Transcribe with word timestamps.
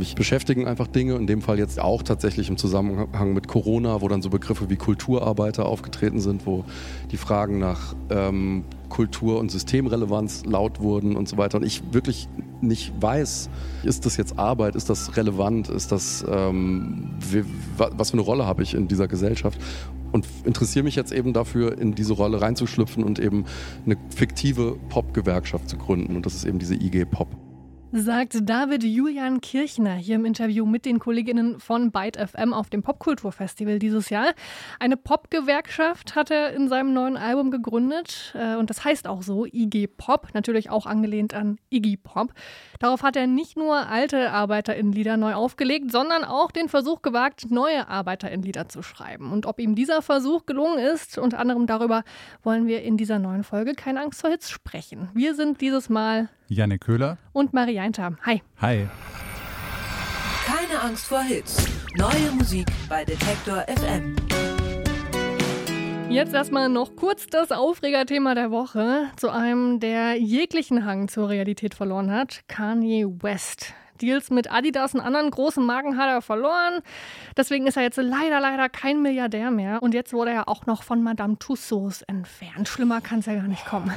Mich 0.00 0.14
beschäftigen 0.14 0.66
einfach 0.66 0.86
Dinge, 0.86 1.16
in 1.16 1.26
dem 1.26 1.42
Fall 1.42 1.58
jetzt 1.58 1.78
auch 1.78 2.02
tatsächlich 2.02 2.48
im 2.48 2.56
Zusammenhang 2.56 3.34
mit 3.34 3.48
Corona, 3.48 4.00
wo 4.00 4.08
dann 4.08 4.22
so 4.22 4.30
Begriffe 4.30 4.70
wie 4.70 4.76
Kulturarbeiter 4.76 5.66
aufgetreten 5.66 6.20
sind, 6.20 6.46
wo 6.46 6.64
die 7.10 7.18
Fragen 7.18 7.58
nach 7.58 7.94
ähm, 8.08 8.64
Kultur- 8.88 9.38
und 9.38 9.50
Systemrelevanz 9.50 10.46
laut 10.46 10.80
wurden 10.80 11.16
und 11.16 11.28
so 11.28 11.36
weiter. 11.36 11.58
Und 11.58 11.66
ich 11.66 11.82
wirklich 11.92 12.28
nicht 12.62 12.94
weiß, 12.98 13.50
ist 13.82 14.06
das 14.06 14.16
jetzt 14.16 14.38
Arbeit, 14.38 14.74
ist 14.74 14.88
das 14.88 15.18
relevant, 15.18 15.68
ist 15.68 15.92
das, 15.92 16.24
ähm, 16.26 17.10
wie, 17.20 17.44
was 17.76 18.12
für 18.12 18.14
eine 18.14 18.22
Rolle 18.22 18.46
habe 18.46 18.62
ich 18.62 18.72
in 18.72 18.88
dieser 18.88 19.06
Gesellschaft? 19.06 19.60
Und 20.12 20.26
interessiere 20.44 20.82
mich 20.82 20.96
jetzt 20.96 21.12
eben 21.12 21.34
dafür, 21.34 21.76
in 21.76 21.94
diese 21.94 22.14
Rolle 22.14 22.40
reinzuschlüpfen 22.40 23.04
und 23.04 23.18
eben 23.18 23.44
eine 23.84 23.98
fiktive 24.16 24.78
Pop-Gewerkschaft 24.88 25.68
zu 25.68 25.76
gründen. 25.76 26.16
Und 26.16 26.24
das 26.24 26.34
ist 26.34 26.46
eben 26.46 26.58
diese 26.58 26.74
IG 26.74 27.04
Pop 27.04 27.28
sagt 27.92 28.48
David 28.48 28.84
Julian 28.84 29.40
Kirchner 29.40 29.94
hier 29.94 30.14
im 30.14 30.24
Interview 30.24 30.64
mit 30.64 30.84
den 30.84 31.00
Kolleginnen 31.00 31.58
von 31.58 31.90
Byte 31.90 32.16
FM 32.16 32.52
auf 32.52 32.70
dem 32.70 32.82
Popkulturfestival 32.82 33.80
dieses 33.80 34.10
Jahr. 34.10 34.32
Eine 34.78 34.96
Pop-Gewerkschaft 34.96 36.14
hat 36.14 36.30
er 36.30 36.52
in 36.52 36.68
seinem 36.68 36.94
neuen 36.94 37.16
Album 37.16 37.50
gegründet 37.50 38.32
äh, 38.38 38.54
und 38.54 38.70
das 38.70 38.84
heißt 38.84 39.08
auch 39.08 39.22
so, 39.22 39.44
IG 39.44 39.88
Pop, 39.88 40.28
natürlich 40.34 40.70
auch 40.70 40.86
angelehnt 40.86 41.34
an 41.34 41.58
Iggy 41.70 41.96
Pop. 41.96 42.32
Darauf 42.78 43.02
hat 43.02 43.16
er 43.16 43.26
nicht 43.26 43.56
nur 43.56 43.88
alte 43.88 44.30
ArbeiterInnenlieder 44.30 45.16
neu 45.16 45.34
aufgelegt, 45.34 45.90
sondern 45.90 46.22
auch 46.22 46.52
den 46.52 46.68
Versuch 46.68 47.02
gewagt, 47.02 47.50
neue 47.50 47.88
ArbeiterInnenlieder 47.88 48.68
zu 48.68 48.82
schreiben. 48.82 49.32
Und 49.32 49.46
ob 49.46 49.58
ihm 49.58 49.74
dieser 49.74 50.00
Versuch 50.00 50.46
gelungen 50.46 50.78
ist, 50.78 51.18
unter 51.18 51.40
anderem 51.40 51.66
darüber 51.66 52.04
wollen 52.44 52.68
wir 52.68 52.82
in 52.82 52.96
dieser 52.96 53.18
neuen 53.18 53.42
Folge 53.42 53.74
Keine 53.74 54.00
Angst 54.00 54.20
vor 54.20 54.30
Hits 54.30 54.48
sprechen. 54.48 55.08
Wir 55.12 55.34
sind 55.34 55.60
dieses 55.60 55.88
Mal 55.88 56.28
Janne 56.50 56.80
Köhler 56.80 57.16
und 57.32 57.52
Marie 57.52 57.78
Einter. 57.78 58.16
Hi. 58.26 58.42
Hi. 58.60 58.88
Keine 60.44 60.80
Angst 60.82 61.06
vor 61.06 61.22
Hits. 61.22 61.64
Neue 61.96 62.32
Musik 62.36 62.66
bei 62.88 63.04
Detektor 63.04 63.64
FM. 63.68 64.16
Jetzt 66.08 66.34
erstmal 66.34 66.68
noch 66.68 66.96
kurz 66.96 67.28
das 67.28 67.52
Aufregerthema 67.52 68.34
der 68.34 68.50
Woche 68.50 69.10
zu 69.16 69.30
einem, 69.30 69.78
der 69.78 70.16
jeglichen 70.16 70.84
Hang 70.84 71.06
zur 71.06 71.28
Realität 71.28 71.74
verloren 71.74 72.10
hat, 72.10 72.40
Kanye 72.48 73.06
West. 73.06 73.72
Deals 74.02 74.30
mit 74.30 74.50
Adidas 74.50 74.94
und 74.94 75.00
anderen 75.02 75.30
großen 75.30 75.64
Marken 75.64 75.96
hat 75.98 76.08
er 76.08 76.22
verloren. 76.22 76.80
Deswegen 77.36 77.68
ist 77.68 77.76
er 77.76 77.84
jetzt 77.84 77.98
leider, 77.98 78.40
leider 78.40 78.68
kein 78.68 79.02
Milliardär 79.02 79.52
mehr. 79.52 79.82
Und 79.82 79.94
jetzt 79.94 80.12
wurde 80.12 80.32
er 80.32 80.48
auch 80.48 80.66
noch 80.66 80.82
von 80.82 81.02
Madame 81.02 81.38
Tussauds 81.38 82.02
entfernt. 82.02 82.66
Schlimmer 82.66 83.00
kann 83.00 83.20
es 83.20 83.26
ja 83.26 83.34
gar 83.34 83.46
nicht 83.46 83.66
kommen. 83.66 83.92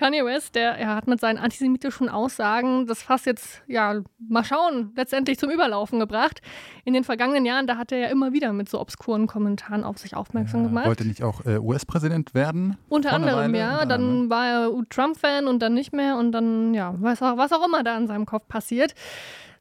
Kanye 0.00 0.24
West, 0.24 0.54
der 0.54 0.78
er 0.78 0.94
hat 0.94 1.06
mit 1.06 1.20
seinen 1.20 1.36
antisemitischen 1.36 2.08
Aussagen 2.08 2.86
das 2.86 3.02
Fass 3.02 3.26
jetzt, 3.26 3.60
ja, 3.66 4.00
mal 4.18 4.44
schauen, 4.44 4.92
letztendlich 4.96 5.38
zum 5.38 5.50
Überlaufen 5.50 6.00
gebracht. 6.00 6.40
In 6.86 6.94
den 6.94 7.04
vergangenen 7.04 7.44
Jahren, 7.44 7.66
da 7.66 7.76
hat 7.76 7.92
er 7.92 7.98
ja 7.98 8.08
immer 8.08 8.32
wieder 8.32 8.54
mit 8.54 8.70
so 8.70 8.80
obskuren 8.80 9.26
Kommentaren 9.26 9.84
auf 9.84 9.98
sich 9.98 10.16
aufmerksam 10.16 10.64
gemacht. 10.64 10.86
Wollte 10.86 11.06
nicht 11.06 11.22
auch 11.22 11.44
äh, 11.44 11.58
US-Präsident 11.58 12.32
werden? 12.32 12.78
Unter 12.88 13.12
anderem, 13.12 13.54
ja. 13.54 13.84
Dann 13.84 14.30
war 14.30 14.46
er 14.46 14.72
Trump-Fan 14.88 15.46
und 15.46 15.60
dann 15.60 15.74
nicht 15.74 15.92
mehr 15.92 16.16
und 16.16 16.32
dann, 16.32 16.72
ja, 16.72 16.94
was 16.96 17.20
auch, 17.20 17.36
was 17.36 17.52
auch 17.52 17.66
immer 17.66 17.84
da 17.84 17.98
in 17.98 18.06
seinem 18.06 18.24
Kopf 18.24 18.48
passiert. 18.48 18.94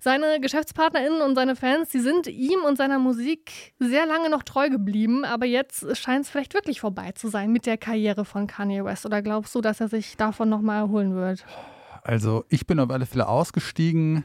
Seine 0.01 0.39
GeschäftspartnerInnen 0.39 1.21
und 1.21 1.35
seine 1.35 1.57
Fans, 1.57 1.89
die 1.89 1.99
sind 1.99 2.27
ihm 2.27 2.61
und 2.65 2.77
seiner 2.77 2.99
Musik 2.99 3.73
sehr 3.79 4.05
lange 4.05 4.29
noch 4.29 4.43
treu 4.43 4.69
geblieben, 4.69 5.25
aber 5.25 5.45
jetzt 5.45 5.97
scheint 5.97 6.23
es 6.23 6.29
vielleicht 6.29 6.53
wirklich 6.53 6.79
vorbei 6.79 7.11
zu 7.11 7.27
sein 7.27 7.51
mit 7.51 7.65
der 7.65 7.77
Karriere 7.77 8.23
von 8.23 8.47
Kanye 8.47 8.85
West. 8.85 9.05
Oder 9.05 9.21
glaubst 9.21 9.53
du, 9.55 9.61
dass 9.61 9.81
er 9.81 9.89
sich 9.89 10.15
davon 10.15 10.47
nochmal 10.47 10.83
erholen 10.83 11.15
wird? 11.15 11.45
Also, 12.03 12.45
ich 12.47 12.65
bin 12.65 12.79
auf 12.79 12.89
alle 12.89 13.05
Fälle 13.05 13.27
ausgestiegen. 13.27 14.23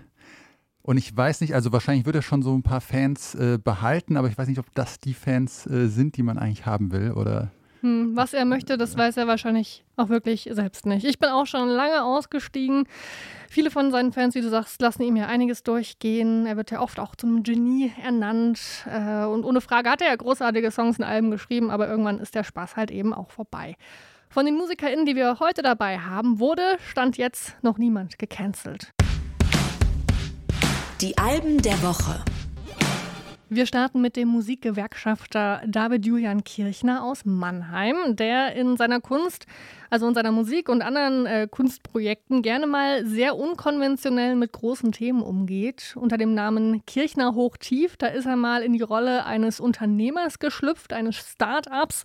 Und 0.82 0.98
ich 0.98 1.16
weiß 1.16 1.40
nicht, 1.40 1.54
also 1.54 1.72
wahrscheinlich 1.72 2.06
wird 2.06 2.14
er 2.14 2.22
schon 2.22 2.42
so 2.42 2.54
ein 2.54 2.62
paar 2.62 2.82
Fans 2.82 3.34
äh, 3.34 3.58
behalten, 3.58 4.16
aber 4.16 4.28
ich 4.28 4.38
weiß 4.38 4.46
nicht, 4.46 4.58
ob 4.58 4.72
das 4.74 5.00
die 5.00 5.14
Fans 5.14 5.66
äh, 5.66 5.88
sind, 5.88 6.16
die 6.16 6.22
man 6.22 6.38
eigentlich 6.38 6.66
haben 6.66 6.92
will, 6.92 7.12
oder? 7.12 7.50
Hm, 7.84 8.16
was 8.16 8.32
er 8.32 8.46
möchte, 8.46 8.78
das 8.78 8.96
weiß 8.96 9.18
er 9.18 9.26
wahrscheinlich 9.26 9.84
auch 9.96 10.08
wirklich 10.08 10.48
selbst 10.50 10.86
nicht. 10.86 11.04
Ich 11.04 11.18
bin 11.18 11.28
auch 11.28 11.44
schon 11.44 11.68
lange 11.68 12.02
ausgestiegen. 12.02 12.88
Viele 13.50 13.70
von 13.70 13.90
seinen 13.90 14.10
Fans, 14.10 14.34
wie 14.34 14.40
du 14.40 14.48
sagst, 14.48 14.80
lassen 14.80 15.02
ihm 15.02 15.16
ja 15.16 15.26
einiges 15.26 15.64
durchgehen. 15.64 16.46
Er 16.46 16.56
wird 16.56 16.70
ja 16.70 16.80
oft 16.80 16.98
auch 16.98 17.14
zum 17.14 17.42
Genie 17.42 17.92
ernannt. 18.02 18.58
Äh, 18.90 19.26
und 19.26 19.44
ohne 19.44 19.60
Frage 19.60 19.90
hat 19.90 20.00
er 20.00 20.08
ja 20.08 20.16
großartige 20.16 20.70
Songs 20.70 20.98
und 20.98 21.04
Alben 21.04 21.30
geschrieben, 21.30 21.70
aber 21.70 21.86
irgendwann 21.86 22.20
ist 22.20 22.34
der 22.34 22.42
Spaß 22.42 22.76
halt 22.76 22.90
eben 22.90 23.12
auch 23.12 23.30
vorbei. 23.30 23.76
Von 24.30 24.46
den 24.46 24.56
MusikerInnen, 24.56 25.04
die 25.04 25.14
wir 25.14 25.38
heute 25.38 25.60
dabei 25.60 25.98
haben, 25.98 26.38
wurde, 26.38 26.78
stand 26.88 27.18
jetzt 27.18 27.54
noch 27.62 27.76
niemand 27.76 28.18
gecancelt. 28.18 28.92
Die 31.02 31.18
Alben 31.18 31.60
der 31.60 31.82
Woche. 31.82 32.24
Wir 33.54 33.66
starten 33.66 34.00
mit 34.00 34.16
dem 34.16 34.26
Musikgewerkschafter 34.30 35.62
David 35.64 36.04
Julian 36.04 36.42
Kirchner 36.42 37.04
aus 37.04 37.24
Mannheim, 37.24 38.16
der 38.16 38.56
in 38.56 38.76
seiner 38.76 39.00
Kunst, 39.00 39.46
also 39.90 40.08
in 40.08 40.14
seiner 40.14 40.32
Musik 40.32 40.68
und 40.68 40.82
anderen 40.82 41.24
äh, 41.24 41.46
Kunstprojekten 41.48 42.42
gerne 42.42 42.66
mal 42.66 43.06
sehr 43.06 43.36
unkonventionell 43.36 44.34
mit 44.34 44.50
großen 44.50 44.90
Themen 44.90 45.22
umgeht. 45.22 45.94
Unter 45.94 46.16
dem 46.16 46.34
Namen 46.34 46.84
Kirchner 46.84 47.36
Hochtief, 47.36 47.96
da 47.96 48.08
ist 48.08 48.26
er 48.26 48.34
mal 48.34 48.64
in 48.64 48.72
die 48.72 48.82
Rolle 48.82 49.24
eines 49.24 49.60
Unternehmers 49.60 50.40
geschlüpft, 50.40 50.92
eines 50.92 51.14
Start-ups. 51.14 52.02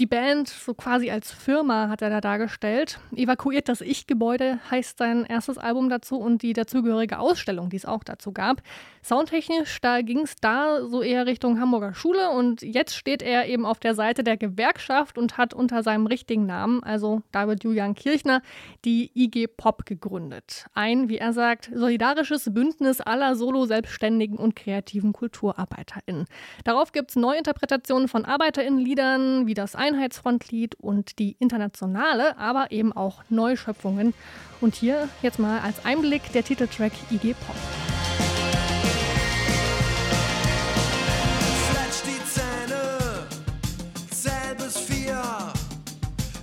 Die 0.00 0.06
Band, 0.06 0.48
so 0.48 0.74
quasi 0.74 1.08
als 1.12 1.30
Firma, 1.30 1.88
hat 1.88 2.02
er 2.02 2.10
da 2.10 2.20
dargestellt. 2.20 2.98
Evakuiert 3.14 3.68
das 3.68 3.80
Ich-Gebäude 3.80 4.58
heißt 4.68 4.98
sein 4.98 5.24
erstes 5.24 5.56
Album 5.56 5.88
dazu 5.88 6.16
und 6.16 6.42
die 6.42 6.52
dazugehörige 6.52 7.20
Ausstellung, 7.20 7.70
die 7.70 7.76
es 7.76 7.84
auch 7.84 8.02
dazu 8.02 8.32
gab. 8.32 8.60
Soundtechnisch, 9.04 9.80
da 9.80 10.00
ging 10.00 10.20
es 10.20 10.34
da 10.36 10.84
so 10.88 11.00
eher 11.02 11.26
Richtung 11.26 11.60
Hamburger 11.60 11.94
Schule 11.94 12.30
und 12.30 12.62
jetzt 12.62 12.96
steht 12.96 13.22
er 13.22 13.46
eben 13.46 13.64
auf 13.64 13.78
der 13.78 13.94
Seite 13.94 14.24
der 14.24 14.36
Gewerkschaft 14.36 15.16
und 15.16 15.38
hat 15.38 15.54
unter 15.54 15.84
seinem 15.84 16.06
richtigen 16.06 16.46
Namen, 16.46 16.82
also 16.82 17.22
David 17.30 17.62
Julian 17.62 17.94
Kirchner, 17.94 18.42
die 18.84 19.12
IG 19.14 19.46
Pop 19.46 19.86
gegründet. 19.86 20.66
Ein, 20.74 21.08
wie 21.08 21.18
er 21.18 21.32
sagt, 21.32 21.70
solidarisches 21.72 22.52
Bündnis 22.52 23.00
aller 23.00 23.36
Solo-Selbstständigen 23.36 24.38
und 24.38 24.56
kreativen 24.56 25.12
KulturarbeiterInnen. 25.12 26.24
Darauf 26.64 26.90
gibt 26.90 27.10
es 27.10 27.16
Neuinterpretationen 27.16 28.08
von 28.08 28.24
ArbeiterInnen-Liedern 28.24 29.46
wie 29.46 29.54
das 29.54 29.76
Einheitsfrontlied 29.84 30.76
und 30.76 31.18
die 31.18 31.36
internationale, 31.38 32.38
aber 32.38 32.72
eben 32.72 32.92
auch 32.92 33.22
Neuschöpfungen. 33.28 34.14
Und 34.62 34.74
hier 34.74 35.08
jetzt 35.20 35.38
mal 35.38 35.60
als 35.60 35.84
Einblick 35.84 36.32
der 36.32 36.42
Titeltrack 36.42 36.92
IG 37.10 37.34
Pop. 37.34 37.56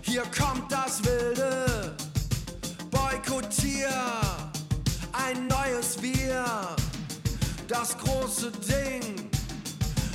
Hier 0.04 0.24
kommt 0.24 0.70
das 0.70 1.02
Wilde, 1.06 1.96
boykottier 2.92 3.90
ein 5.14 5.48
neues 5.48 6.02
Wir, 6.02 6.46
das 7.70 7.98
große 7.98 8.52
Ding 8.52 9.30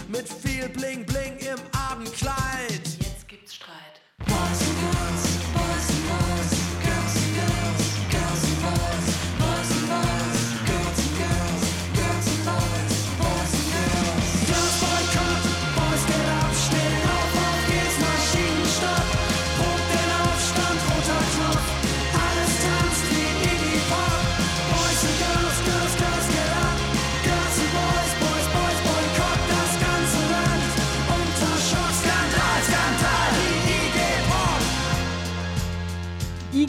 mit 0.09 0.29
viel 0.29 0.69
Bling 0.69 1.07
Bling 1.07 1.16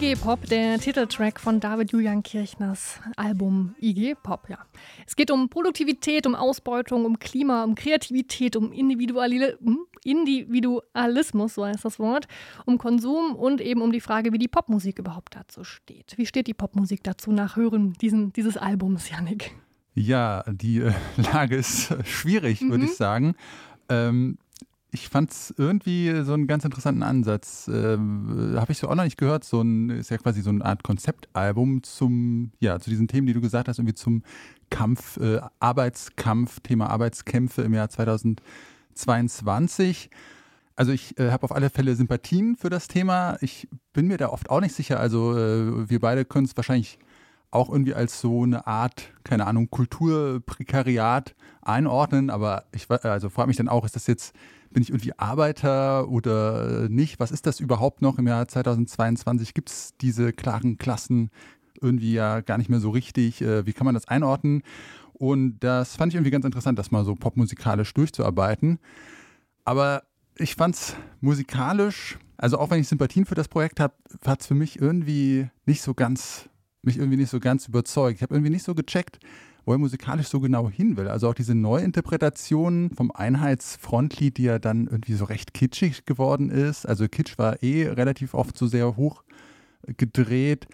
IG 0.08 0.16
Pop, 0.16 0.46
der 0.46 0.80
Titeltrack 0.80 1.38
von 1.38 1.60
David 1.60 1.92
Julian 1.92 2.24
Kirchners 2.24 3.02
Album 3.18 3.76
IG 3.82 4.16
Pop, 4.16 4.48
ja. 4.48 4.58
Es 5.06 5.18
geht 5.18 5.30
um 5.32 5.50
Produktivität, 5.50 6.26
um 6.26 6.34
Ausbeutung, 6.34 7.04
um 7.04 7.20
Klima, 7.20 7.66
um 7.66 7.76
Kreativität, 7.76 8.56
um 8.56 8.72
Individuali 8.72 9.40
hm? 9.62 9.80
Individualismus, 10.06 11.56
so 11.56 11.66
heißt 11.66 11.84
das 11.84 12.00
Wort, 12.00 12.30
um 12.66 12.78
Konsum 12.78 13.36
und 13.36 13.60
eben 13.60 13.82
um 13.82 13.92
die 13.92 14.00
Frage, 14.00 14.32
wie 14.32 14.38
die 14.38 14.48
Popmusik 14.48 14.98
überhaupt 15.00 15.36
dazu 15.36 15.66
steht. 15.66 16.14
Wie 16.16 16.26
steht 16.26 16.48
die 16.48 16.54
Popmusik 16.54 17.04
dazu 17.04 17.34
nach 17.34 17.58
Hören 17.58 17.92
diesen, 18.00 18.32
dieses 18.32 18.56
Albums, 18.56 19.10
Janik? 19.10 19.56
Ja, 19.94 20.46
die 20.50 20.78
äh, 20.78 20.94
Lage 21.34 21.58
ist 21.58 21.92
äh, 21.92 22.06
schwierig, 22.06 22.62
würde 22.62 22.78
Mhm. 22.78 22.84
ich 22.86 22.96
sagen. 22.96 23.36
Ähm, 23.90 24.38
ich 24.98 25.10
fand 25.10 25.32
es 25.32 25.54
irgendwie 25.58 26.24
so 26.24 26.34
einen 26.34 26.48
ganz 26.48 26.64
interessanten 26.66 27.04
Ansatz. 27.04 27.70
Ähm, 27.72 28.56
Habe 28.56 28.72
ich 28.72 28.80
so 28.80 28.90
auch 28.90 28.96
noch 28.96 29.04
nicht 29.04 29.18
gehört. 29.18 29.44
So 29.44 29.62
ein, 29.62 29.92
ist 29.92 30.10
ja 30.10 30.18
quasi 30.18 30.42
so 30.42 30.50
eine 30.50 30.66
Art 30.66 30.82
Konzeptalbum 30.84 31.84
zum, 31.84 32.52
ja, 32.60 32.80
zu 32.80 32.90
diesen 32.90 33.08
Themen, 33.08 33.28
die 33.28 33.34
du 33.34 33.42
gesagt 33.42 33.68
hast, 33.68 33.78
irgendwie 33.78 33.94
zum 33.94 34.24
Kampf, 34.72 35.18
äh, 35.18 35.40
Arbeitskampf, 35.60 36.62
Thema 36.62 36.90
Arbeitskämpfe 36.90 37.62
im 37.62 37.76
Jahr 37.76 37.90
2022. 37.90 40.10
Also 40.76 40.92
ich 40.92 41.20
äh, 41.20 41.30
habe 41.32 41.44
auf 41.44 41.52
alle 41.52 41.70
Fälle 41.70 41.96
Sympathien 41.96 42.56
für 42.56 42.70
das 42.70 42.88
Thema. 42.88 43.38
Ich 43.42 43.68
bin 43.94 44.08
mir 44.08 44.18
da 44.18 44.30
oft 44.30 44.50
auch 44.50 44.62
nicht 44.62 44.74
sicher. 44.74 45.00
Also 45.00 45.38
äh, 45.38 45.88
wir 45.90 46.00
beide 46.00 46.26
können 46.26 46.46
es 46.46 46.58
wahrscheinlich 46.58 46.98
auch 47.52 47.70
irgendwie 47.70 47.94
als 47.94 48.20
so 48.20 48.44
eine 48.44 48.68
Art, 48.68 49.12
keine 49.24 49.48
Ahnung, 49.48 49.70
Kulturprekariat 49.70 51.36
einordnen. 51.62 52.30
Aber 52.30 52.66
ich 52.72 52.90
also 52.90 53.30
frage 53.30 53.48
mich 53.48 53.58
dann 53.58 53.70
auch, 53.70 53.86
ist 53.86 53.96
das 53.96 54.08
jetzt, 54.08 54.36
bin 54.70 54.84
ich 54.84 54.90
irgendwie 54.90 55.18
Arbeiter 55.18 56.10
oder 56.10 56.90
nicht? 56.90 57.20
Was 57.20 57.32
ist 57.32 57.46
das 57.46 57.60
überhaupt 57.60 58.02
noch 58.02 58.18
im 58.18 58.28
Jahr 58.28 58.48
2022? 58.48 59.54
Gibt 59.54 59.70
es 59.70 59.94
diese 60.02 60.34
klaren 60.34 60.78
Klassen 60.78 61.30
irgendwie 61.82 62.14
ja 62.14 62.42
gar 62.42 62.58
nicht 62.58 62.70
mehr 62.70 62.80
so 62.80 62.90
richtig? 62.90 63.42
Äh, 63.42 63.66
Wie 63.66 63.74
kann 63.74 63.86
man 63.86 63.94
das 63.94 64.08
einordnen? 64.08 64.64
Und 65.14 65.60
das 65.60 65.96
fand 65.96 66.12
ich 66.12 66.16
irgendwie 66.16 66.32
ganz 66.32 66.46
interessant, 66.46 66.78
das 66.78 66.92
mal 66.92 67.06
so 67.06 67.16
popmusikalisch 67.16 67.94
durchzuarbeiten. 67.94 68.80
Aber 69.66 70.04
ich 70.36 70.56
fand's 70.56 70.96
musikalisch, 71.22 72.20
also 72.38 72.60
auch 72.60 72.70
wenn 72.70 72.80
ich 72.80 72.88
Sympathien 72.88 73.26
für 73.26 73.36
das 73.36 73.48
Projekt 73.48 73.80
habe, 73.80 73.96
hat 74.26 74.42
es 74.42 74.48
für 74.48 74.54
mich 74.54 74.80
irgendwie 74.80 75.50
nicht 75.66 75.82
so 75.82 75.94
ganz, 75.94 76.50
mich 76.88 76.98
irgendwie 76.98 77.18
nicht 77.18 77.30
so 77.30 77.40
ganz 77.40 77.68
überzeugt. 77.68 78.18
Ich 78.18 78.24
habe 78.24 78.34
irgendwie 78.34 78.52
nicht 78.52 78.64
so 78.64 78.74
gecheckt, 78.74 79.20
wo 79.66 79.74
er 79.74 79.78
musikalisch 79.78 80.28
so 80.28 80.40
genau 80.40 80.70
hin 80.70 80.98
will. 80.98 81.08
Also 81.08 81.30
auch 81.30 81.34
diese 81.34 81.54
Neuinterpretation 81.54 82.90
vom 82.96 83.12
Einheitsfrontlied, 83.12 84.38
die 84.38 84.44
ja 84.44 84.60
dann 84.60 84.88
irgendwie 84.88 85.14
so 85.14 85.26
recht 85.26 85.54
kitschig 85.54 86.06
geworden 86.06 86.50
ist. 86.50 86.86
Also 86.88 87.08
Kitsch 87.08 87.38
war 87.38 87.62
eh 87.62 87.88
relativ 87.88 88.34
oft 88.34 88.58
so 88.58 88.66
sehr 88.66 88.96
hoch 88.96 89.24
gedreht 89.98 90.68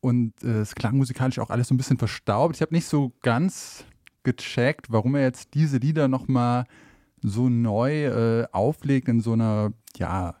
und 0.00 0.32
äh, 0.42 0.60
es 0.60 0.74
klang 0.74 0.96
musikalisch 0.96 1.38
auch 1.38 1.50
alles 1.50 1.68
so 1.68 1.74
ein 1.74 1.78
bisschen 1.78 1.98
verstaubt. 1.98 2.56
Ich 2.56 2.62
habe 2.62 2.74
nicht 2.74 2.86
so 2.86 3.12
ganz 3.22 3.84
gecheckt, 4.22 4.90
warum 4.90 5.14
er 5.14 5.22
jetzt 5.22 5.54
diese 5.54 5.78
Lieder 5.78 6.08
nochmal 6.08 6.64
so 7.22 7.48
neu 7.48 8.04
äh, 8.06 8.46
auflegt 8.52 9.08
in 9.08 9.20
so 9.20 9.32
einer, 9.32 9.72
ja, 9.96 10.36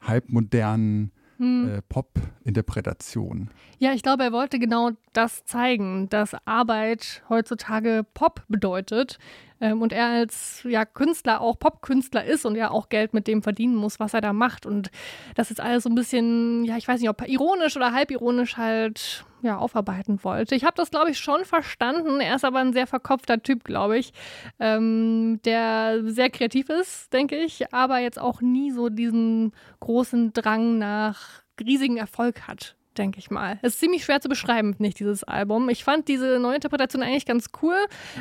halbmodernen 0.00 1.10
Hm. 1.38 1.76
äh, 1.76 1.82
Pop-Interpretation. 1.82 3.50
Ja, 3.78 3.92
ich 3.92 4.02
glaube, 4.02 4.24
er 4.24 4.32
wollte 4.32 4.58
genau 4.58 4.90
das 5.12 5.44
zeigen, 5.44 6.08
dass 6.08 6.36
Arbeit 6.44 7.22
heutzutage 7.28 8.04
Pop 8.14 8.42
bedeutet 8.48 9.18
ähm, 9.64 9.80
und 9.80 9.94
er 9.94 10.08
als 10.08 10.62
ja, 10.64 10.84
Künstler 10.84 11.40
auch 11.40 11.58
Popkünstler 11.58 12.22
ist 12.22 12.44
und 12.44 12.54
ja 12.54 12.70
auch 12.70 12.90
Geld 12.90 13.14
mit 13.14 13.26
dem 13.26 13.42
verdienen 13.42 13.74
muss, 13.74 13.98
was 13.98 14.12
er 14.12 14.20
da 14.20 14.34
macht. 14.34 14.66
Und 14.66 14.90
das 15.36 15.50
ist 15.50 15.58
alles 15.58 15.84
so 15.84 15.88
ein 15.88 15.94
bisschen, 15.94 16.66
ja, 16.66 16.76
ich 16.76 16.86
weiß 16.86 17.00
nicht, 17.00 17.08
ob 17.08 17.26
ironisch 17.26 17.74
oder 17.74 17.92
halbironisch 17.92 18.58
halt 18.58 19.24
ja, 19.40 19.56
aufarbeiten 19.56 20.22
wollte. 20.22 20.54
Ich 20.54 20.64
habe 20.64 20.76
das, 20.76 20.90
glaube 20.90 21.10
ich, 21.10 21.18
schon 21.18 21.46
verstanden. 21.46 22.20
Er 22.20 22.36
ist 22.36 22.44
aber 22.44 22.58
ein 22.58 22.74
sehr 22.74 22.86
verkopfter 22.86 23.42
Typ, 23.42 23.64
glaube 23.64 23.96
ich, 23.96 24.12
ähm, 24.60 25.40
der 25.46 26.02
sehr 26.04 26.28
kreativ 26.28 26.68
ist, 26.68 27.10
denke 27.14 27.36
ich, 27.36 27.72
aber 27.72 27.98
jetzt 27.98 28.20
auch 28.20 28.42
nie 28.42 28.70
so 28.70 28.90
diesen 28.90 29.52
großen 29.80 30.34
Drang 30.34 30.76
nach 30.76 31.42
riesigen 31.58 31.96
Erfolg 31.96 32.46
hat, 32.48 32.76
denke 32.98 33.18
ich 33.18 33.30
mal. 33.30 33.58
Es 33.62 33.74
ist 33.74 33.80
ziemlich 33.80 34.04
schwer 34.04 34.20
zu 34.20 34.28
beschreiben, 34.28 34.76
ich, 34.78 34.94
dieses 34.94 35.24
Album. 35.24 35.68
Ich 35.68 35.84
fand 35.84 36.08
diese 36.08 36.38
Neuinterpretation 36.38 37.02
eigentlich 37.02 37.26
ganz 37.26 37.46
cool. 37.62 37.76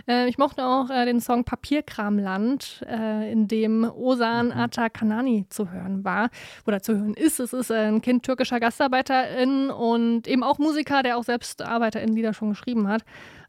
Äh, 0.08 0.28
ich 0.28 0.38
mochte 0.38 0.66
auch 0.66 0.90
äh, 0.90 1.06
den 1.06 1.20
Song 1.20 1.44
Papierkramland, 1.44 2.86
äh, 2.88 3.32
in 3.32 3.48
dem 3.48 3.84
Osan 3.84 4.52
Ata 4.52 4.90
Kanani 4.90 5.46
zu 5.50 5.72
hören 5.72 6.04
war 6.04 6.30
oder 6.66 6.82
zu 6.82 6.98
hören 6.98 7.14
ist. 7.14 7.40
Es 7.40 7.54
ist 7.54 7.72
ein 7.72 8.02
Kind 8.02 8.24
türkischer 8.24 8.60
Gastarbeiterin 8.60 9.70
und 9.70 10.28
eben 10.28 10.44
auch 10.44 10.58
Musiker, 10.58 11.04
der 11.04 11.18
auch 11.18 11.24
selbst 11.24 11.62
ArbeiterInnen-Lieder 11.62 12.34
schon 12.34 12.50
geschrieben 12.50 12.88
hat. 12.88 13.04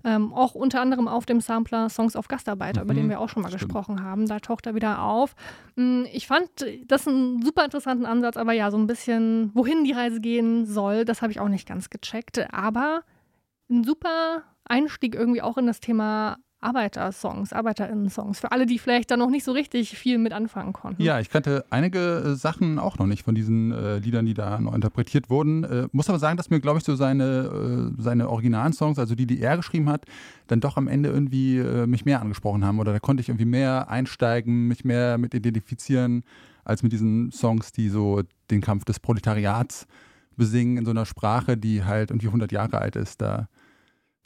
Ähm, 0.04 0.34
auch 0.34 0.54
unter 0.54 0.80
anderem 0.82 1.08
auf 1.08 1.24
dem 1.24 1.40
Sampler 1.40 1.88
Songs 1.88 2.14
of 2.14 2.28
Gastarbeiter, 2.28 2.82
über 2.82 2.92
Mhm, 2.92 2.98
den 2.98 3.08
wir 3.08 3.20
auch 3.20 3.28
schon 3.30 3.42
mal 3.42 3.48
stimmt. 3.48 3.62
gesprochen 3.62 4.02
haben. 4.02 4.26
Da 4.28 4.38
taucht 4.38 4.66
er 4.66 4.74
wieder 4.74 5.02
auf. 5.02 5.34
Mm, 5.76 6.04
Ich 6.12 6.26
fand 6.26 6.48
das 6.86 7.08
einen 7.08 7.42
super 7.42 7.64
interessanten 7.64 8.04
Ansatz, 8.06 8.36
aber 8.36 8.52
ja, 8.52 8.70
so 8.70 8.76
ein 8.76 8.86
bisschen, 8.86 9.50
wohin 9.54 9.84
die 9.84 9.92
Reise 9.92 10.20
gehen 10.20 10.66
soll, 10.66 11.04
das 11.06 11.22
habe 11.22 11.32
ich 11.32 11.40
auch 11.40 11.48
nicht 11.48 11.66
ganz 11.66 11.88
gecheckt. 11.88 12.52
Aber 12.52 13.02
ein 13.70 13.82
super 13.82 14.42
Einstieg 14.66 15.14
irgendwie 15.14 15.40
auch 15.42 15.56
in 15.58 15.66
das 15.66 15.80
Thema 15.80 16.36
Arbeitersongs, 16.64 17.52
ArbeiterInnen-Songs. 17.52 18.40
Für 18.40 18.52
alle, 18.52 18.66
die 18.66 18.78
vielleicht 18.78 19.10
da 19.10 19.16
noch 19.16 19.30
nicht 19.30 19.44
so 19.44 19.52
richtig 19.52 19.96
viel 19.98 20.18
mit 20.18 20.32
anfangen 20.32 20.72
konnten. 20.72 21.02
Ja, 21.02 21.20
ich 21.20 21.30
kannte 21.30 21.64
einige 21.70 21.98
äh, 21.98 22.34
Sachen 22.34 22.78
auch 22.78 22.98
noch 22.98 23.06
nicht 23.06 23.22
von 23.24 23.34
diesen 23.34 23.72
äh, 23.72 23.98
Liedern, 23.98 24.26
die 24.26 24.34
da 24.34 24.58
neu 24.58 24.74
interpretiert 24.74 25.30
wurden. 25.30 25.64
Äh, 25.64 25.88
muss 25.92 26.08
aber 26.08 26.18
sagen, 26.18 26.36
dass 26.36 26.50
mir, 26.50 26.60
glaube 26.60 26.78
ich, 26.78 26.84
so 26.84 26.96
seine, 26.96 27.92
äh, 27.96 28.02
seine 28.02 28.28
originalen 28.28 28.72
Songs, 28.72 28.98
also 28.98 29.14
die, 29.14 29.26
die 29.26 29.40
er 29.40 29.56
geschrieben 29.56 29.88
hat, 29.88 30.06
dann 30.46 30.60
doch 30.60 30.76
am 30.76 30.88
Ende 30.88 31.10
irgendwie 31.10 31.58
äh, 31.58 31.86
mich 31.86 32.04
mehr 32.04 32.20
angesprochen 32.20 32.64
haben. 32.64 32.78
Oder 32.78 32.92
da 32.92 32.98
konnte 32.98 33.20
ich 33.20 33.28
irgendwie 33.28 33.44
mehr 33.44 33.88
einsteigen, 33.90 34.66
mich 34.66 34.84
mehr 34.84 35.18
mit 35.18 35.34
identifizieren, 35.34 36.24
als 36.64 36.82
mit 36.82 36.92
diesen 36.92 37.30
Songs, 37.30 37.72
die 37.72 37.90
so 37.90 38.22
den 38.50 38.60
Kampf 38.60 38.84
des 38.84 39.00
Proletariats 39.00 39.86
besingen 40.36 40.78
in 40.78 40.84
so 40.84 40.90
einer 40.90 41.06
Sprache, 41.06 41.56
die 41.56 41.84
halt 41.84 42.10
irgendwie 42.10 42.28
100 42.28 42.50
Jahre 42.52 42.78
alt 42.78 42.96
ist. 42.96 43.20
Da 43.20 43.48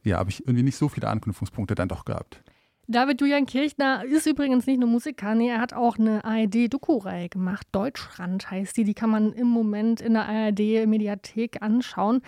ja, 0.09 0.19
habe 0.19 0.31
ich 0.31 0.41
irgendwie 0.41 0.63
nicht 0.63 0.77
so 0.77 0.89
viele 0.89 1.09
Anknüpfungspunkte 1.09 1.75
dann 1.75 1.89
doch 1.89 2.05
gehabt. 2.05 2.43
David 2.91 3.21
Julian 3.21 3.45
Kirchner 3.45 4.03
ist 4.07 4.27
übrigens 4.27 4.67
nicht 4.67 4.81
nur 4.81 4.89
Musiker, 4.89 5.35
nee, 5.35 5.51
er 5.51 5.61
hat 5.61 5.75
auch 5.75 5.99
eine 5.99 6.25
ARD-Doku-Reihe 6.25 7.29
gemacht. 7.29 7.67
Deutschrand 7.71 8.51
heißt 8.51 8.79
die. 8.79 8.85
Die 8.85 8.95
kann 8.95 9.11
man 9.11 9.35
im 9.35 9.47
Moment 9.47 10.01
in 10.01 10.15
der 10.15 10.27
ARD-Mediathek 10.27 11.61
anschauen. 11.61 12.23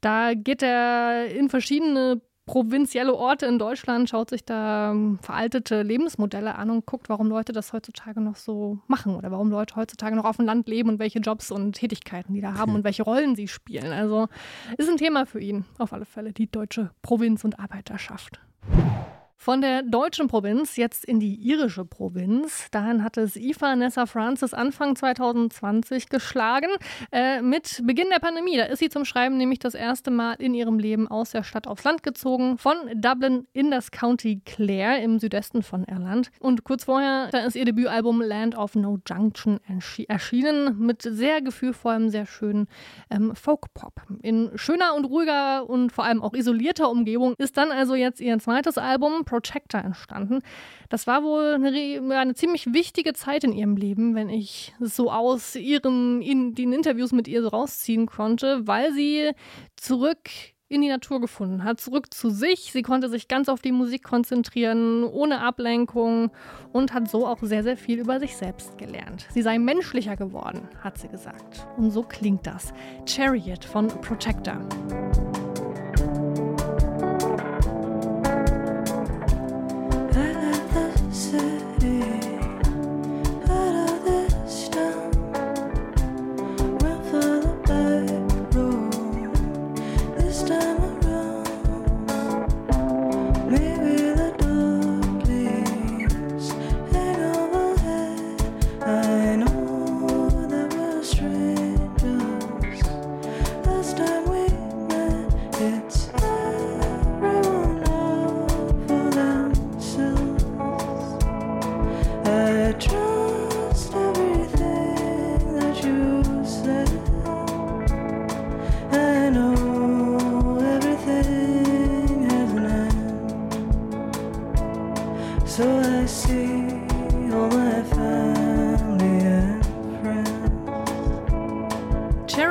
Da 0.00 0.34
geht 0.34 0.62
er 0.62 1.26
in 1.34 1.48
verschiedene 1.48 2.22
provinzielle 2.46 3.14
Orte 3.14 3.46
in 3.46 3.58
Deutschland, 3.58 4.08
schaut 4.08 4.30
sich 4.30 4.44
da 4.44 4.90
ähm, 4.90 5.18
veraltete 5.22 5.82
Lebensmodelle 5.82 6.56
an 6.56 6.70
und 6.70 6.86
guckt, 6.86 7.08
warum 7.08 7.28
Leute 7.28 7.52
das 7.52 7.72
heutzutage 7.72 8.20
noch 8.20 8.36
so 8.36 8.78
machen 8.86 9.16
oder 9.16 9.30
warum 9.30 9.50
Leute 9.50 9.76
heutzutage 9.76 10.14
noch 10.14 10.24
auf 10.24 10.36
dem 10.36 10.44
Land 10.44 10.68
leben 10.68 10.90
und 10.90 10.98
welche 10.98 11.20
Jobs 11.20 11.50
und 11.50 11.72
Tätigkeiten 11.74 12.34
die 12.34 12.40
da 12.40 12.54
haben 12.54 12.74
und 12.74 12.84
welche 12.84 13.02
Rollen 13.02 13.34
sie 13.34 13.48
spielen. 13.48 13.92
Also 13.92 14.28
ist 14.76 14.90
ein 14.90 14.96
Thema 14.96 15.26
für 15.26 15.40
ihn, 15.40 15.64
auf 15.78 15.92
alle 15.92 16.04
Fälle, 16.04 16.32
die 16.32 16.50
deutsche 16.50 16.90
Provinz 17.02 17.44
und 17.44 17.58
Arbeiterschaft. 17.58 18.40
Von 19.44 19.60
der 19.60 19.82
deutschen 19.82 20.26
Provinz 20.26 20.76
jetzt 20.76 21.04
in 21.04 21.20
die 21.20 21.34
irische 21.34 21.84
Provinz. 21.84 22.70
Dahin 22.70 23.04
hat 23.04 23.18
es 23.18 23.36
Aoife 23.36 23.76
Nessa 23.76 24.06
Francis 24.06 24.54
Anfang 24.54 24.96
2020 24.96 26.08
geschlagen. 26.08 26.70
Äh, 27.12 27.42
mit 27.42 27.82
Beginn 27.84 28.06
der 28.10 28.20
Pandemie, 28.20 28.56
da 28.56 28.64
ist 28.64 28.78
sie 28.78 28.88
zum 28.88 29.04
Schreiben 29.04 29.36
nämlich 29.36 29.58
das 29.58 29.74
erste 29.74 30.10
Mal 30.10 30.32
in 30.38 30.54
ihrem 30.54 30.78
Leben 30.78 31.08
aus 31.08 31.32
der 31.32 31.42
Stadt 31.42 31.66
aufs 31.66 31.84
Land 31.84 32.02
gezogen. 32.02 32.56
Von 32.56 32.74
Dublin 32.94 33.46
in 33.52 33.70
das 33.70 33.90
County 33.90 34.40
Clare 34.46 35.02
im 35.02 35.18
Südwesten 35.18 35.62
von 35.62 35.84
Irland. 35.84 36.30
Und 36.40 36.64
kurz 36.64 36.84
vorher, 36.84 37.28
da 37.30 37.40
ist 37.40 37.54
ihr 37.54 37.66
Debütalbum 37.66 38.22
Land 38.22 38.56
of 38.56 38.74
No 38.76 38.98
Junction 39.06 39.60
erschi- 39.70 40.08
erschienen. 40.08 40.78
Mit 40.78 41.02
sehr 41.02 41.42
gefühlvollem, 41.42 42.08
sehr 42.08 42.24
schönen 42.24 42.66
ähm, 43.10 43.36
Folk-Pop. 43.36 43.92
In 44.22 44.52
schöner 44.54 44.94
und 44.94 45.04
ruhiger 45.04 45.68
und 45.68 45.92
vor 45.92 46.04
allem 46.04 46.22
auch 46.22 46.32
isolierter 46.32 46.88
Umgebung 46.90 47.34
ist 47.36 47.58
dann 47.58 47.70
also 47.70 47.94
jetzt 47.94 48.22
ihr 48.22 48.38
zweites 48.38 48.78
Album 48.78 49.26
Projector 49.34 49.80
entstanden. 49.80 50.40
Das 50.88 51.06
war 51.06 51.22
wohl 51.22 51.54
eine, 51.54 52.16
eine 52.16 52.34
ziemlich 52.34 52.72
wichtige 52.72 53.14
Zeit 53.14 53.44
in 53.44 53.52
ihrem 53.52 53.76
Leben, 53.76 54.14
wenn 54.14 54.28
ich 54.28 54.74
so 54.80 55.10
aus 55.10 55.56
ihrem, 55.56 56.20
in 56.20 56.54
den 56.54 56.72
Interviews 56.72 57.12
mit 57.12 57.26
ihr 57.26 57.42
so 57.42 57.48
rausziehen 57.48 58.06
konnte, 58.06 58.66
weil 58.66 58.92
sie 58.92 59.32
zurück 59.76 60.30
in 60.68 60.80
die 60.80 60.88
Natur 60.88 61.20
gefunden 61.20 61.62
hat, 61.62 61.80
zurück 61.80 62.12
zu 62.12 62.30
sich. 62.30 62.72
Sie 62.72 62.82
konnte 62.82 63.08
sich 63.08 63.28
ganz 63.28 63.48
auf 63.48 63.60
die 63.60 63.72
Musik 63.72 64.02
konzentrieren, 64.02 65.04
ohne 65.04 65.40
Ablenkung 65.40 66.30
und 66.72 66.94
hat 66.94 67.10
so 67.10 67.26
auch 67.26 67.38
sehr, 67.42 67.62
sehr 67.62 67.76
viel 67.76 68.00
über 68.00 68.18
sich 68.18 68.36
selbst 68.36 68.78
gelernt. 68.78 69.26
Sie 69.30 69.42
sei 69.42 69.58
menschlicher 69.58 70.16
geworden, 70.16 70.68
hat 70.82 70.98
sie 70.98 71.08
gesagt. 71.08 71.66
Und 71.76 71.90
so 71.90 72.02
klingt 72.02 72.46
das. 72.46 72.72
Chariot 73.06 73.64
von 73.64 73.88
Protector. 73.88 74.58
The 81.34 81.73